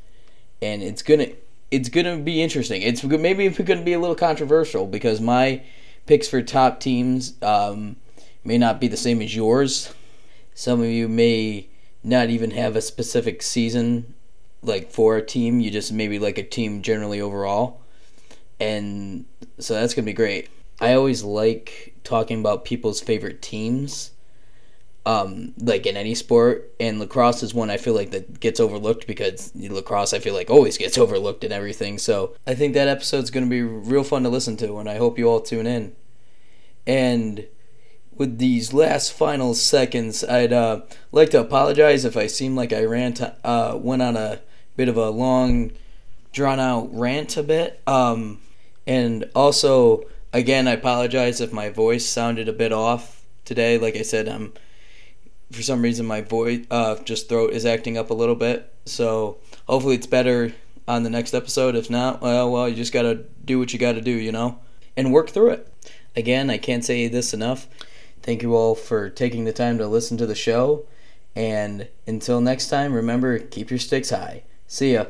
and 0.61 0.81
it's 0.81 1.03
gonna 1.03 1.27
it's 1.71 1.89
to 1.89 2.17
be 2.17 2.41
interesting. 2.41 2.81
It's 2.81 3.03
maybe 3.03 3.45
it's 3.45 3.57
to 3.79 3.85
be 3.85 3.93
a 3.93 3.99
little 3.99 4.15
controversial 4.15 4.85
because 4.85 5.19
my 5.19 5.63
picks 6.05 6.27
for 6.27 6.41
top 6.41 6.79
teams 6.79 7.33
um, 7.41 7.95
may 8.43 8.57
not 8.57 8.79
be 8.79 8.87
the 8.87 8.97
same 8.97 9.21
as 9.21 9.35
yours. 9.35 9.93
Some 10.53 10.81
of 10.81 10.87
you 10.87 11.07
may 11.07 11.67
not 12.03 12.29
even 12.29 12.51
have 12.51 12.75
a 12.75 12.81
specific 12.81 13.41
season 13.41 14.13
like 14.61 14.91
for 14.91 15.17
a 15.17 15.25
team. 15.25 15.59
You 15.59 15.71
just 15.71 15.91
maybe 15.91 16.19
like 16.19 16.37
a 16.37 16.43
team 16.43 16.81
generally 16.81 17.19
overall. 17.19 17.81
And 18.59 19.25
so 19.59 19.73
that's 19.73 19.93
to 20.05 20.09
be 20.11 20.13
great. 20.13 20.49
I 20.79 20.93
always 20.93 21.23
like 21.23 21.95
talking 22.03 22.39
about 22.39 22.65
people's 22.65 23.01
favorite 23.01 23.41
teams 23.41 24.11
um, 25.05 25.53
like 25.57 25.85
in 25.85 25.97
any 25.97 26.15
sport. 26.15 26.71
And 26.79 26.99
lacrosse 26.99 27.43
is 27.43 27.53
one 27.53 27.69
I 27.69 27.77
feel 27.77 27.93
like 27.93 28.11
that 28.11 28.39
gets 28.39 28.59
overlooked 28.59 29.07
because 29.07 29.51
lacrosse 29.55 30.13
I 30.13 30.19
feel 30.19 30.33
like 30.33 30.49
always 30.49 30.77
gets 30.77 30.97
overlooked 30.97 31.43
and 31.43 31.53
everything. 31.53 31.97
So 31.97 32.35
I 32.47 32.55
think 32.55 32.73
that 32.73 32.87
episode's 32.87 33.31
to 33.31 33.49
be 33.49 33.61
real 33.63 34.03
fun 34.03 34.23
to 34.23 34.29
listen 34.29 34.57
to, 34.57 34.77
and 34.77 34.89
I 34.89 34.97
hope 34.97 35.17
you 35.17 35.29
all 35.29 35.41
tune 35.41 35.67
in. 35.67 35.95
And 36.85 37.47
with 38.15 38.37
these 38.37 38.73
last 38.73 39.13
final 39.13 39.53
seconds, 39.53 40.23
I'd 40.23 40.53
uh, 40.53 40.81
like 41.11 41.29
to 41.31 41.39
apologize 41.39 42.05
if 42.05 42.15
I 42.15 42.27
seem 42.27 42.55
like 42.55 42.71
I 42.71 42.83
ran 42.83 43.13
to, 43.15 43.35
uh, 43.43 43.77
went 43.81 44.01
on 44.01 44.15
a 44.15 44.41
bit 44.75 44.89
of 44.89 44.97
a 44.97 45.09
long, 45.09 45.71
drawn 46.33 46.59
out 46.59 46.89
rant 46.93 47.37
a 47.37 47.43
bit. 47.43 47.81
Um, 47.87 48.41
and 48.85 49.29
also, 49.33 50.03
again, 50.33 50.67
I 50.67 50.71
apologize 50.71 51.39
if 51.39 51.53
my 51.53 51.69
voice 51.69 52.05
sounded 52.05 52.49
a 52.49 52.53
bit 52.53 52.73
off 52.73 53.23
today. 53.45 53.77
Like 53.77 53.95
I 53.95 54.01
said, 54.01 54.27
I'm 54.27 54.53
for 55.51 55.61
some 55.61 55.81
reason 55.81 56.05
my 56.05 56.21
voice 56.21 56.65
uh, 56.71 56.95
just 57.03 57.29
throat 57.29 57.53
is 57.53 57.65
acting 57.65 57.97
up 57.97 58.09
a 58.09 58.13
little 58.13 58.35
bit. 58.35 58.73
So 58.85 59.37
hopefully 59.67 59.95
it's 59.95 60.07
better 60.07 60.53
on 60.87 61.03
the 61.03 61.09
next 61.09 61.33
episode. 61.33 61.75
If 61.75 61.89
not, 61.89 62.21
well, 62.21 62.51
well, 62.51 62.67
you 62.67 62.75
just 62.75 62.91
gotta 62.91 63.23
do 63.45 63.59
what 63.59 63.71
you 63.71 63.79
gotta 63.79 64.01
do, 64.01 64.11
you 64.11 64.31
know, 64.31 64.59
and 64.97 65.13
work 65.13 65.29
through 65.29 65.51
it. 65.51 65.67
Again, 66.15 66.49
I 66.49 66.57
can't 66.57 66.83
say 66.83 67.07
this 67.07 67.33
enough. 67.33 67.67
Thank 68.21 68.41
you 68.41 68.55
all 68.55 68.75
for 68.75 69.09
taking 69.09 69.45
the 69.45 69.53
time 69.53 69.77
to 69.77 69.87
listen 69.87 70.17
to 70.17 70.25
the 70.25 70.35
show, 70.35 70.85
And 71.35 71.87
until 72.05 72.41
next 72.41 72.69
time, 72.69 72.93
remember 72.93 73.39
keep 73.39 73.69
your 73.69 73.79
sticks 73.79 74.11
high. 74.11 74.43
See 74.67 74.93
ya. 74.93 75.05